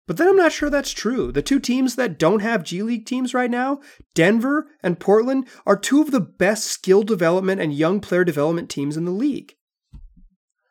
But 0.09 0.17
then 0.17 0.29
I'm 0.29 0.37
not 0.37 0.51
sure 0.51 0.69
that's 0.69 0.91
true. 0.91 1.31
The 1.31 1.41
two 1.41 1.61
teams 1.61 1.95
that 1.95 2.19
don't 2.19 2.41
have 2.41 2.65
G 2.65 2.83
League 2.83 3.07
teams 3.07 3.33
right 3.33 3.51
now, 3.51 3.81
Denver 4.15 4.67
and 4.83 4.99
Portland, 4.99 5.47
are 5.65 5.77
two 5.77 6.03
of 6.03 6.11
the 6.11 6.21
best 6.21 6.65
skill 6.65 7.05
development 7.05 7.61
and 7.61 7.73
young 7.73 8.01
player 8.01 8.25
development 8.25 8.69
teams 8.69 8.97
in 8.97 9.05
the 9.05 9.13
league. 9.13 9.55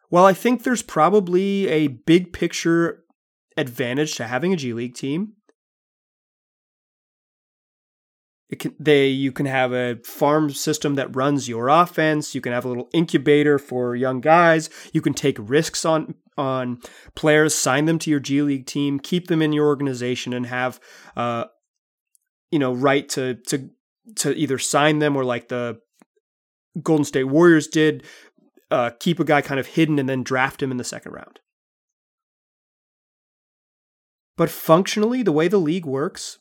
While 0.09 0.25
I 0.25 0.33
think 0.33 0.63
there's 0.63 0.83
probably 0.83 1.69
a 1.69 1.87
big 1.87 2.33
picture 2.33 3.05
advantage 3.55 4.15
to 4.15 4.27
having 4.27 4.51
a 4.51 4.57
G 4.57 4.73
League 4.73 4.95
team, 4.95 5.35
can, 8.59 8.75
they 8.79 9.07
you 9.07 9.31
can 9.31 9.45
have 9.45 9.71
a 9.71 9.95
farm 10.03 10.49
system 10.51 10.95
that 10.95 11.15
runs 11.15 11.47
your 11.47 11.69
offense. 11.69 12.35
You 12.35 12.41
can 12.41 12.51
have 12.51 12.65
a 12.65 12.67
little 12.67 12.89
incubator 12.93 13.57
for 13.57 13.95
young 13.95 14.19
guys. 14.19 14.69
You 14.93 15.01
can 15.01 15.13
take 15.13 15.37
risks 15.39 15.85
on 15.85 16.15
on 16.37 16.79
players, 17.15 17.55
sign 17.55 17.85
them 17.85 17.99
to 17.99 18.09
your 18.09 18.19
G 18.19 18.41
League 18.41 18.65
team, 18.65 18.99
keep 18.99 19.27
them 19.27 19.41
in 19.41 19.53
your 19.53 19.67
organization, 19.67 20.33
and 20.33 20.45
have 20.47 20.79
uh, 21.15 21.45
you 22.51 22.59
know 22.59 22.73
right 22.73 23.07
to 23.09 23.35
to 23.47 23.69
to 24.17 24.35
either 24.35 24.57
sign 24.57 24.99
them 24.99 25.15
or 25.15 25.23
like 25.23 25.47
the 25.47 25.79
Golden 26.81 27.05
State 27.05 27.25
Warriors 27.25 27.67
did, 27.67 28.03
uh, 28.69 28.91
keep 28.99 29.19
a 29.19 29.25
guy 29.25 29.41
kind 29.41 29.59
of 29.59 29.67
hidden 29.67 29.99
and 29.99 30.07
then 30.07 30.23
draft 30.23 30.61
him 30.61 30.71
in 30.71 30.77
the 30.77 30.83
second 30.83 31.11
round. 31.11 31.39
But 34.37 34.49
functionally, 34.49 35.23
the 35.23 35.31
way 35.31 35.47
the 35.47 35.57
league 35.57 35.85
works, 35.85 36.39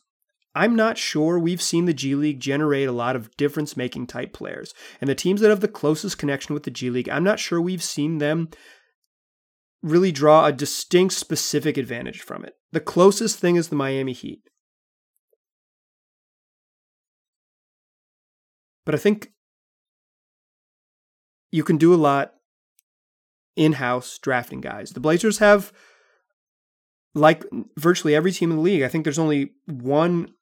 I'm 0.53 0.75
not 0.75 0.97
sure 0.97 1.39
we've 1.39 1.61
seen 1.61 1.85
the 1.85 1.93
G 1.93 2.15
League 2.15 2.39
generate 2.39 2.87
a 2.87 2.93
lot 2.93 3.15
of 3.15 3.35
difference 3.37 3.77
making 3.77 4.07
type 4.07 4.33
players. 4.33 4.73
And 4.99 5.09
the 5.09 5.15
teams 5.15 5.41
that 5.41 5.49
have 5.49 5.61
the 5.61 5.67
closest 5.67 6.17
connection 6.17 6.53
with 6.53 6.63
the 6.63 6.71
G 6.71 6.89
League, 6.89 7.09
I'm 7.09 7.23
not 7.23 7.39
sure 7.39 7.61
we've 7.61 7.83
seen 7.83 8.17
them 8.17 8.49
really 9.81 10.11
draw 10.11 10.45
a 10.45 10.51
distinct 10.51 11.13
specific 11.13 11.77
advantage 11.77 12.21
from 12.21 12.43
it. 12.43 12.55
The 12.71 12.79
closest 12.79 13.39
thing 13.39 13.55
is 13.55 13.69
the 13.69 13.75
Miami 13.75 14.13
Heat. 14.13 14.41
But 18.85 18.95
I 18.95 18.97
think 18.97 19.31
you 21.51 21.63
can 21.63 21.77
do 21.77 21.93
a 21.93 21.95
lot 21.95 22.33
in 23.55 23.73
house 23.73 24.17
drafting 24.17 24.61
guys. 24.61 24.91
The 24.91 24.99
Blazers 24.99 25.39
have, 25.39 25.71
like 27.13 27.43
virtually 27.77 28.15
every 28.15 28.31
team 28.31 28.51
in 28.51 28.57
the 28.57 28.63
league, 28.63 28.83
I 28.83 28.87
think 28.87 29.03
there's 29.03 29.19
only 29.19 29.51
one 29.65 30.33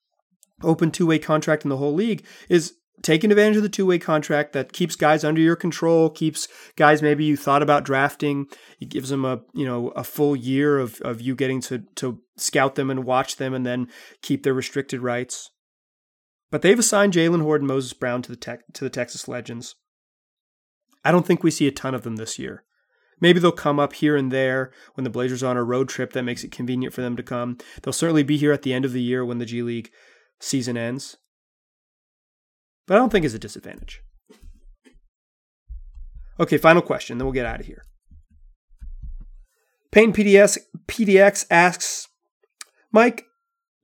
open 0.63 0.91
two 0.91 1.05
way 1.05 1.19
contract 1.19 1.63
in 1.63 1.69
the 1.69 1.77
whole 1.77 1.93
league 1.93 2.25
is 2.47 2.73
taking 3.01 3.31
advantage 3.31 3.57
of 3.57 3.63
the 3.63 3.69
two 3.69 3.85
way 3.85 3.99
contract 3.99 4.53
that 4.53 4.73
keeps 4.73 4.95
guys 4.95 5.23
under 5.23 5.41
your 5.41 5.55
control, 5.55 6.09
keeps 6.09 6.47
guys 6.75 7.01
maybe 7.01 7.25
you 7.25 7.37
thought 7.37 7.63
about 7.63 7.83
drafting. 7.83 8.47
It 8.79 8.89
gives 8.89 9.09
them 9.09 9.25
a 9.25 9.41
you 9.53 9.65
know 9.65 9.89
a 9.89 10.03
full 10.03 10.35
year 10.35 10.79
of 10.79 10.99
of 11.01 11.21
you 11.21 11.35
getting 11.35 11.61
to 11.61 11.79
to 11.95 12.21
scout 12.37 12.75
them 12.75 12.89
and 12.89 13.05
watch 13.05 13.37
them, 13.37 13.53
and 13.53 13.65
then 13.65 13.87
keep 14.21 14.43
their 14.43 14.53
restricted 14.53 15.01
rights. 15.01 15.51
But 16.51 16.61
they've 16.61 16.79
assigned 16.79 17.13
Jalen 17.13 17.41
Hoard 17.41 17.61
and 17.61 17.67
Moses 17.67 17.93
Brown 17.93 18.21
to 18.23 18.31
the 18.31 18.37
tech, 18.37 18.61
to 18.73 18.83
the 18.83 18.89
Texas 18.89 19.27
Legends. 19.27 19.75
I 21.05 21.11
don't 21.11 21.25
think 21.25 21.43
we 21.43 21.51
see 21.51 21.67
a 21.67 21.71
ton 21.71 21.93
of 21.93 22.01
them 22.03 22.15
this 22.15 22.39
year. 22.39 22.63
Maybe 23.21 23.39
they'll 23.39 23.51
come 23.51 23.79
up 23.79 23.93
here 23.93 24.15
and 24.15 24.31
there 24.31 24.71
when 24.93 25.03
the 25.03 25.09
Blazers 25.09 25.43
are 25.43 25.47
on 25.47 25.57
a 25.57 25.63
road 25.63 25.89
trip 25.89 26.13
that 26.13 26.23
makes 26.23 26.43
it 26.43 26.51
convenient 26.51 26.93
for 26.93 27.01
them 27.01 27.17
to 27.17 27.23
come. 27.23 27.57
They'll 27.81 27.93
certainly 27.93 28.23
be 28.23 28.37
here 28.37 28.53
at 28.53 28.61
the 28.61 28.73
end 28.73 28.85
of 28.85 28.93
the 28.93 29.01
year 29.01 29.25
when 29.25 29.39
the 29.39 29.45
G 29.45 29.61
League 29.61 29.91
season 30.39 30.77
ends. 30.77 31.17
But 32.87 32.95
I 32.95 32.97
don't 32.97 33.11
think 33.11 33.25
it's 33.25 33.35
a 33.35 33.39
disadvantage. 33.39 34.01
Okay, 36.39 36.57
final 36.57 36.81
question, 36.81 37.17
then 37.17 37.25
we'll 37.25 37.33
get 37.33 37.45
out 37.45 37.59
of 37.59 37.65
here. 37.65 37.83
Payne 39.91 40.13
PDS, 40.13 40.57
PDX 40.87 41.45
asks 41.49 42.07
Mike, 42.91 43.25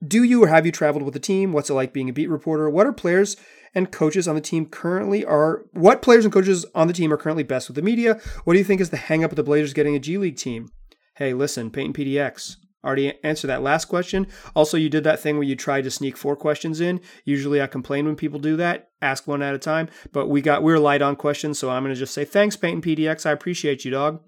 do 0.06 0.22
you 0.22 0.42
or 0.42 0.48
have 0.48 0.66
you 0.66 0.72
traveled 0.72 1.04
with 1.04 1.14
the 1.14 1.20
team? 1.20 1.52
What's 1.52 1.70
it 1.70 1.74
like 1.74 1.92
being 1.92 2.08
a 2.08 2.12
beat 2.12 2.28
reporter? 2.28 2.68
What 2.70 2.86
are 2.86 2.92
players 2.92 3.36
and 3.74 3.90
coaches 3.90 4.26
on 4.28 4.34
the 4.34 4.40
team 4.40 4.66
currently 4.66 5.24
are 5.24 5.64
what 5.72 6.02
players 6.02 6.24
and 6.24 6.32
coaches 6.32 6.64
on 6.74 6.86
the 6.86 6.92
team 6.92 7.12
are 7.12 7.16
currently 7.16 7.42
best 7.42 7.68
with 7.68 7.76
the 7.76 7.82
media? 7.82 8.20
What 8.44 8.54
do 8.54 8.58
you 8.58 8.64
think 8.64 8.80
is 8.80 8.90
the 8.90 8.96
hang 8.96 9.24
up 9.24 9.32
of 9.32 9.36
the 9.36 9.42
Blazers 9.42 9.72
getting 9.72 9.94
a 9.94 10.00
G 10.00 10.18
League 10.18 10.36
team? 10.36 10.68
Hey, 11.16 11.34
listen, 11.34 11.70
Peyton 11.70 11.92
PDX 11.92 12.56
already 12.86 13.12
answered 13.24 13.48
that 13.48 13.62
last 13.62 13.86
question. 13.86 14.28
Also, 14.54 14.76
you 14.76 14.88
did 14.88 15.04
that 15.04 15.20
thing 15.20 15.36
where 15.36 15.46
you 15.46 15.56
tried 15.56 15.84
to 15.84 15.90
sneak 15.90 16.16
four 16.16 16.36
questions 16.36 16.80
in. 16.80 17.00
Usually 17.24 17.60
I 17.60 17.66
complain 17.66 18.06
when 18.06 18.16
people 18.16 18.38
do 18.38 18.56
that. 18.56 18.90
Ask 19.02 19.26
one 19.26 19.42
at 19.42 19.54
a 19.54 19.58
time. 19.58 19.88
But 20.12 20.28
we 20.28 20.40
got 20.40 20.62
we 20.62 20.72
are 20.72 20.78
light 20.78 21.02
on 21.02 21.16
questions, 21.16 21.58
so 21.58 21.68
I'm 21.68 21.82
gonna 21.82 21.94
just 21.94 22.14
say 22.14 22.24
thanks, 22.24 22.56
Peyton 22.56 22.80
PDX. 22.80 23.26
I 23.26 23.32
appreciate 23.32 23.84
you, 23.84 23.90
dog. 23.90 24.20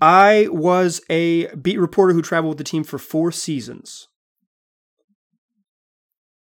I 0.00 0.48
was 0.50 1.00
a 1.08 1.46
beat 1.54 1.78
reporter 1.78 2.12
who 2.12 2.22
traveled 2.22 2.52
with 2.52 2.58
the 2.58 2.64
team 2.64 2.84
for 2.84 2.98
four 2.98 3.32
seasons. 3.32 4.08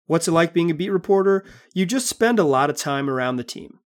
What's 0.07 0.29
it 0.29 0.33
like 0.33 0.53
being 0.53 0.71
a 0.71 0.75
beat 0.75 0.91
reporter? 0.91 1.45
You 1.75 1.87
just 1.87 2.09
spend 2.09 2.39
a 2.39 2.45
lot 2.45 2.71
of 2.71 2.77
time 2.77 3.09
around 3.09 3.37
the 3.37 3.45
team. 3.45 3.81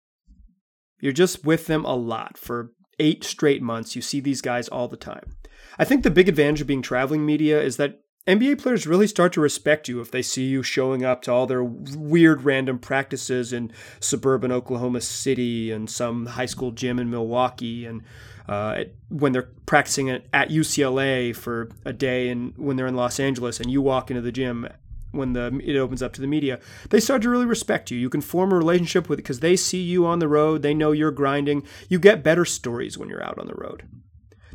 You're 1.01 1.13
just 1.13 1.45
with 1.45 1.67
them 1.67 1.85
a 1.85 1.95
lot 1.95 2.39
for 2.39 2.73
eight 2.99 3.25
straight 3.25 3.63
months. 3.63 3.97
You 3.97 4.03
see 4.03 4.21
these 4.21 4.41
guys 4.41 4.69
all 4.69 4.89
the 4.89 4.97
time. 4.97 5.37
I 5.79 5.85
think 5.85 6.03
the 6.03 6.11
big 6.11 6.29
advantage 6.29 6.61
of 6.61 6.67
being 6.67 6.83
traveling 6.83 7.27
media 7.27 7.61
is 7.61 7.77
that 7.77 8.01
NBA 8.27 8.61
players 8.61 8.87
really 8.87 9.07
start 9.07 9.33
to 9.35 9.41
respect 9.41 9.89
you 9.89 10.01
if 10.01 10.11
they 10.11 10.23
see 10.23 10.47
you 10.47 10.63
showing 10.63 11.05
up 11.05 11.23
to 11.23 11.33
all 11.33 11.47
their 11.47 11.63
weird 11.63 12.43
random 12.43 12.79
practices 12.79 13.53
in 13.53 13.71
suburban 14.01 14.51
Oklahoma 14.51 15.01
City 15.01 15.71
and 15.71 15.89
some 15.89 16.27
high 16.27 16.47
school 16.47 16.73
gym 16.73 16.99
in 16.99 17.09
Milwaukee 17.09 17.87
and 17.87 18.03
uh, 18.49 18.85
when 19.09 19.33
they're 19.33 19.51
practicing 19.67 20.11
at 20.11 20.51
UCLA 20.51 21.35
for 21.35 21.71
a 21.85 21.93
day 21.93 22.29
and 22.29 22.57
when 22.57 22.77
they're 22.77 22.87
in 22.87 22.97
Los 22.97 23.21
Angeles 23.21 23.61
and 23.61 23.71
you 23.71 23.81
walk 23.81 24.11
into 24.11 24.21
the 24.21 24.33
gym 24.33 24.69
when 25.13 25.33
the 25.33 25.61
it 25.65 25.77
opens 25.77 26.03
up 26.03 26.13
to 26.15 26.21
the 26.21 26.27
media, 26.27 26.61
they 26.91 27.01
start 27.01 27.23
to 27.23 27.31
really 27.31 27.47
respect 27.47 27.91
you. 27.91 27.99
You 27.99 28.11
can 28.11 28.21
form 28.21 28.53
a 28.53 28.57
relationship 28.57 29.09
with 29.09 29.19
it 29.19 29.23
because 29.23 29.41
they 29.41 29.57
see 29.57 29.83
you 29.83 30.07
on 30.07 30.19
the 30.19 30.29
road, 30.29 30.63
they 30.63 30.75
know 30.75 30.93
you're 30.93 31.11
grinding. 31.11 31.63
You 31.89 31.99
get 31.99 32.23
better 32.23 32.45
stories 32.45 32.99
when 32.99 33.09
you're 33.09 33.25
out 33.25 33.39
on 33.39 33.47
the 33.47 33.55
road. 33.55 33.85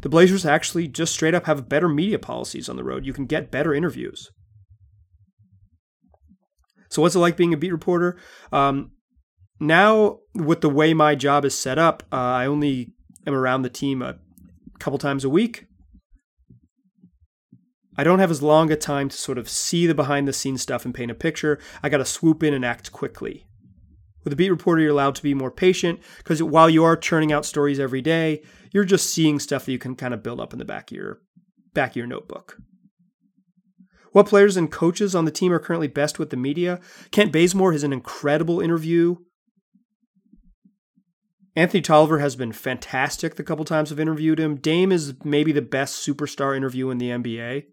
The 0.01 0.09
Blazers 0.09 0.45
actually 0.45 0.87
just 0.87 1.13
straight 1.13 1.35
up 1.35 1.45
have 1.45 1.69
better 1.69 1.87
media 1.87 2.19
policies 2.19 2.67
on 2.67 2.75
the 2.75 2.83
road. 2.83 3.05
You 3.05 3.13
can 3.13 3.25
get 3.25 3.51
better 3.51 3.73
interviews. 3.73 4.31
So, 6.89 7.01
what's 7.01 7.15
it 7.15 7.19
like 7.19 7.37
being 7.37 7.53
a 7.53 7.57
beat 7.57 7.71
reporter? 7.71 8.17
Um, 8.51 8.91
now, 9.59 10.19
with 10.33 10.61
the 10.61 10.69
way 10.69 10.93
my 10.93 11.15
job 11.15 11.45
is 11.45 11.57
set 11.57 11.77
up, 11.77 12.03
uh, 12.11 12.15
I 12.15 12.47
only 12.47 12.93
am 13.27 13.33
around 13.33 13.61
the 13.61 13.69
team 13.69 14.01
a 14.01 14.17
couple 14.79 14.97
times 14.97 15.23
a 15.23 15.29
week. 15.29 15.67
I 17.97 18.03
don't 18.03 18.19
have 18.19 18.31
as 18.31 18.41
long 18.41 18.71
a 18.71 18.75
time 18.75 19.09
to 19.09 19.17
sort 19.17 19.37
of 19.37 19.49
see 19.49 19.85
the 19.85 19.93
behind 19.93 20.27
the 20.27 20.33
scenes 20.33 20.61
stuff 20.61 20.85
and 20.85 20.93
paint 20.93 21.11
a 21.11 21.15
picture. 21.15 21.59
I 21.83 21.89
got 21.89 21.97
to 21.97 22.05
swoop 22.05 22.41
in 22.41 22.53
and 22.53 22.63
act 22.63 22.91
quickly. 22.91 23.45
With 24.23 24.33
a 24.33 24.35
beat 24.35 24.49
reporter, 24.49 24.81
you're 24.81 24.91
allowed 24.91 25.15
to 25.15 25.23
be 25.23 25.33
more 25.33 25.51
patient 25.51 25.99
because 26.19 26.41
while 26.41 26.69
you 26.69 26.83
are 26.83 26.95
churning 26.95 27.33
out 27.33 27.45
stories 27.45 27.79
every 27.79 28.01
day, 28.01 28.43
you're 28.71 28.85
just 28.85 29.09
seeing 29.09 29.39
stuff 29.39 29.65
that 29.65 29.71
you 29.71 29.79
can 29.79 29.95
kind 29.95 30.13
of 30.13 30.23
build 30.23 30.39
up 30.39 30.53
in 30.53 30.59
the 30.59 30.65
back 30.65 30.91
of 30.91 30.97
your 30.97 31.21
back 31.73 31.91
of 31.91 31.95
your 31.97 32.07
notebook. 32.07 32.57
What 34.11 34.27
players 34.27 34.57
and 34.57 34.71
coaches 34.71 35.15
on 35.15 35.25
the 35.25 35.31
team 35.31 35.51
are 35.51 35.59
currently 35.59 35.87
best 35.87 36.19
with 36.19 36.29
the 36.29 36.37
media? 36.37 36.79
Kent 37.11 37.31
Bazemore 37.31 37.71
has 37.71 37.83
an 37.83 37.93
incredible 37.93 38.59
interview. 38.59 39.15
Anthony 41.55 41.81
Tolliver 41.81 42.19
has 42.19 42.35
been 42.35 42.51
fantastic 42.51 43.35
the 43.35 43.43
couple 43.43 43.65
times 43.65 43.91
I've 43.91 43.99
interviewed 43.99 44.39
him. 44.39 44.55
Dame 44.55 44.91
is 44.91 45.13
maybe 45.23 45.51
the 45.51 45.61
best 45.61 46.05
superstar 46.05 46.55
interview 46.55 46.89
in 46.89 46.97
the 46.97 47.09
NBA 47.09 47.65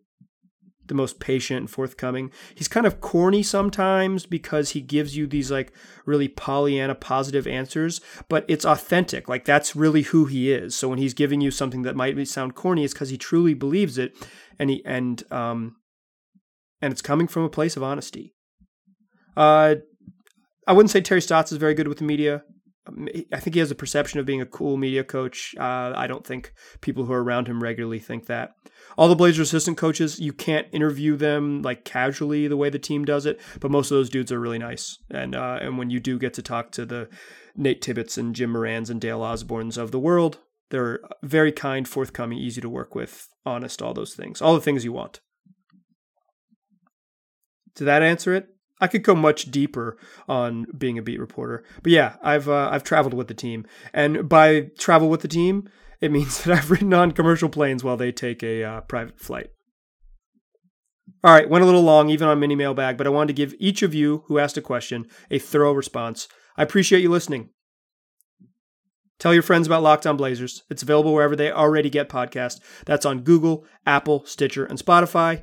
the 0.88 0.94
most 0.94 1.20
patient 1.20 1.60
and 1.60 1.70
forthcoming. 1.70 2.30
He's 2.54 2.68
kind 2.68 2.86
of 2.86 3.00
corny 3.00 3.42
sometimes 3.42 4.26
because 4.26 4.70
he 4.70 4.80
gives 4.80 5.16
you 5.16 5.26
these 5.26 5.50
like 5.50 5.72
really 6.04 6.28
Pollyanna 6.28 6.94
positive 6.94 7.46
answers, 7.46 8.00
but 8.28 8.44
it's 8.48 8.64
authentic. 8.64 9.28
Like 9.28 9.44
that's 9.44 9.76
really 9.76 10.02
who 10.02 10.26
he 10.26 10.52
is. 10.52 10.74
So 10.74 10.88
when 10.88 10.98
he's 10.98 11.14
giving 11.14 11.40
you 11.40 11.50
something 11.50 11.82
that 11.82 11.96
might 11.96 12.18
sound 12.26 12.54
corny, 12.54 12.84
it's 12.84 12.92
because 12.92 13.10
he 13.10 13.18
truly 13.18 13.54
believes 13.54 13.98
it, 13.98 14.14
and 14.58 14.70
he 14.70 14.84
and 14.84 15.22
um 15.32 15.76
and 16.80 16.92
it's 16.92 17.02
coming 17.02 17.28
from 17.28 17.44
a 17.44 17.48
place 17.48 17.76
of 17.76 17.82
honesty. 17.82 18.34
Uh, 19.36 19.76
I 20.66 20.72
wouldn't 20.72 20.90
say 20.90 21.00
Terry 21.00 21.20
Stotts 21.20 21.52
is 21.52 21.58
very 21.58 21.74
good 21.74 21.88
with 21.88 21.98
the 21.98 22.04
media. 22.04 22.42
I 22.86 23.38
think 23.38 23.54
he 23.54 23.60
has 23.60 23.70
a 23.70 23.74
perception 23.74 24.18
of 24.18 24.26
being 24.26 24.40
a 24.40 24.46
cool 24.46 24.76
media 24.78 25.04
coach. 25.04 25.54
Uh, 25.58 25.92
I 25.94 26.06
don't 26.06 26.26
think 26.26 26.54
people 26.80 27.04
who 27.04 27.12
are 27.12 27.22
around 27.22 27.46
him 27.46 27.62
regularly 27.62 27.98
think 27.98 28.26
that. 28.26 28.54
All 28.96 29.08
the 29.08 29.14
Blazers 29.14 29.48
assistant 29.48 29.76
coaches, 29.76 30.18
you 30.18 30.32
can't 30.32 30.66
interview 30.72 31.16
them 31.16 31.60
like 31.60 31.84
casually 31.84 32.48
the 32.48 32.56
way 32.56 32.70
the 32.70 32.78
team 32.78 33.04
does 33.04 33.26
it, 33.26 33.40
but 33.60 33.70
most 33.70 33.90
of 33.90 33.96
those 33.96 34.08
dudes 34.08 34.32
are 34.32 34.40
really 34.40 34.58
nice. 34.58 34.96
And 35.10 35.34
uh, 35.34 35.58
and 35.60 35.76
when 35.76 35.90
you 35.90 36.00
do 36.00 36.18
get 36.18 36.34
to 36.34 36.42
talk 36.42 36.72
to 36.72 36.86
the 36.86 37.08
Nate 37.54 37.82
Tibbetts 37.82 38.16
and 38.16 38.34
Jim 38.34 38.52
Morans 38.52 38.88
and 38.88 39.00
Dale 39.00 39.20
Osbournes 39.20 39.76
of 39.76 39.90
the 39.90 39.98
world, 39.98 40.38
they're 40.70 41.00
very 41.22 41.52
kind, 41.52 41.86
forthcoming, 41.86 42.38
easy 42.38 42.60
to 42.60 42.68
work 42.68 42.94
with, 42.94 43.28
honest, 43.44 43.82
all 43.82 43.94
those 43.94 44.14
things, 44.14 44.40
all 44.40 44.54
the 44.54 44.60
things 44.60 44.84
you 44.84 44.92
want. 44.92 45.20
Did 47.74 47.84
that 47.84 48.02
answer 48.02 48.34
it? 48.34 48.48
I 48.80 48.86
could 48.86 49.02
go 49.02 49.14
much 49.14 49.50
deeper 49.50 49.96
on 50.28 50.66
being 50.76 50.98
a 50.98 51.02
beat 51.02 51.20
reporter, 51.20 51.64
but 51.82 51.92
yeah, 51.92 52.16
I've 52.22 52.48
uh, 52.48 52.68
I've 52.70 52.84
traveled 52.84 53.14
with 53.14 53.28
the 53.28 53.34
team, 53.34 53.66
and 53.92 54.28
by 54.28 54.70
travel 54.78 55.08
with 55.08 55.22
the 55.22 55.28
team, 55.28 55.68
it 56.00 56.10
means 56.10 56.42
that 56.44 56.56
I've 56.56 56.70
ridden 56.70 56.94
on 56.94 57.12
commercial 57.12 57.48
planes 57.48 57.82
while 57.82 57.96
they 57.96 58.12
take 58.12 58.42
a 58.42 58.64
uh, 58.64 58.80
private 58.82 59.20
flight. 59.20 59.50
All 61.24 61.32
right, 61.32 61.48
went 61.48 61.62
a 61.62 61.66
little 61.66 61.82
long, 61.82 62.10
even 62.10 62.28
on 62.28 62.38
mini 62.38 62.54
mailbag, 62.54 62.96
but 62.96 63.06
I 63.06 63.10
wanted 63.10 63.28
to 63.28 63.42
give 63.42 63.54
each 63.58 63.82
of 63.82 63.94
you 63.94 64.22
who 64.26 64.38
asked 64.38 64.56
a 64.56 64.62
question 64.62 65.06
a 65.30 65.38
thorough 65.38 65.72
response. 65.72 66.28
I 66.56 66.62
appreciate 66.62 67.02
you 67.02 67.10
listening. 67.10 67.50
Tell 69.18 69.34
your 69.34 69.42
friends 69.42 69.66
about 69.66 69.82
Locked 69.82 70.06
On 70.06 70.16
Blazers. 70.16 70.62
It's 70.70 70.84
available 70.84 71.12
wherever 71.12 71.34
they 71.34 71.50
already 71.50 71.90
get 71.90 72.08
podcasts. 72.08 72.60
That's 72.86 73.04
on 73.04 73.22
Google, 73.22 73.64
Apple, 73.84 74.24
Stitcher, 74.26 74.64
and 74.64 74.78
Spotify. 74.78 75.42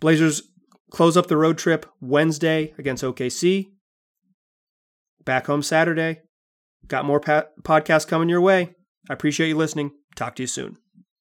Blazers 0.00 0.42
Close 0.94 1.16
up 1.16 1.26
the 1.26 1.36
road 1.36 1.58
trip 1.58 1.86
Wednesday 2.00 2.72
against 2.78 3.02
OKC. 3.02 3.72
Back 5.24 5.46
home 5.48 5.60
Saturday. 5.60 6.20
Got 6.86 7.04
more 7.04 7.18
pa- 7.18 7.46
podcasts 7.62 8.06
coming 8.06 8.28
your 8.28 8.40
way. 8.40 8.76
I 9.10 9.14
appreciate 9.14 9.48
you 9.48 9.56
listening. 9.56 9.90
Talk 10.14 10.36
to 10.36 10.44
you 10.44 10.46
soon. 10.46 10.78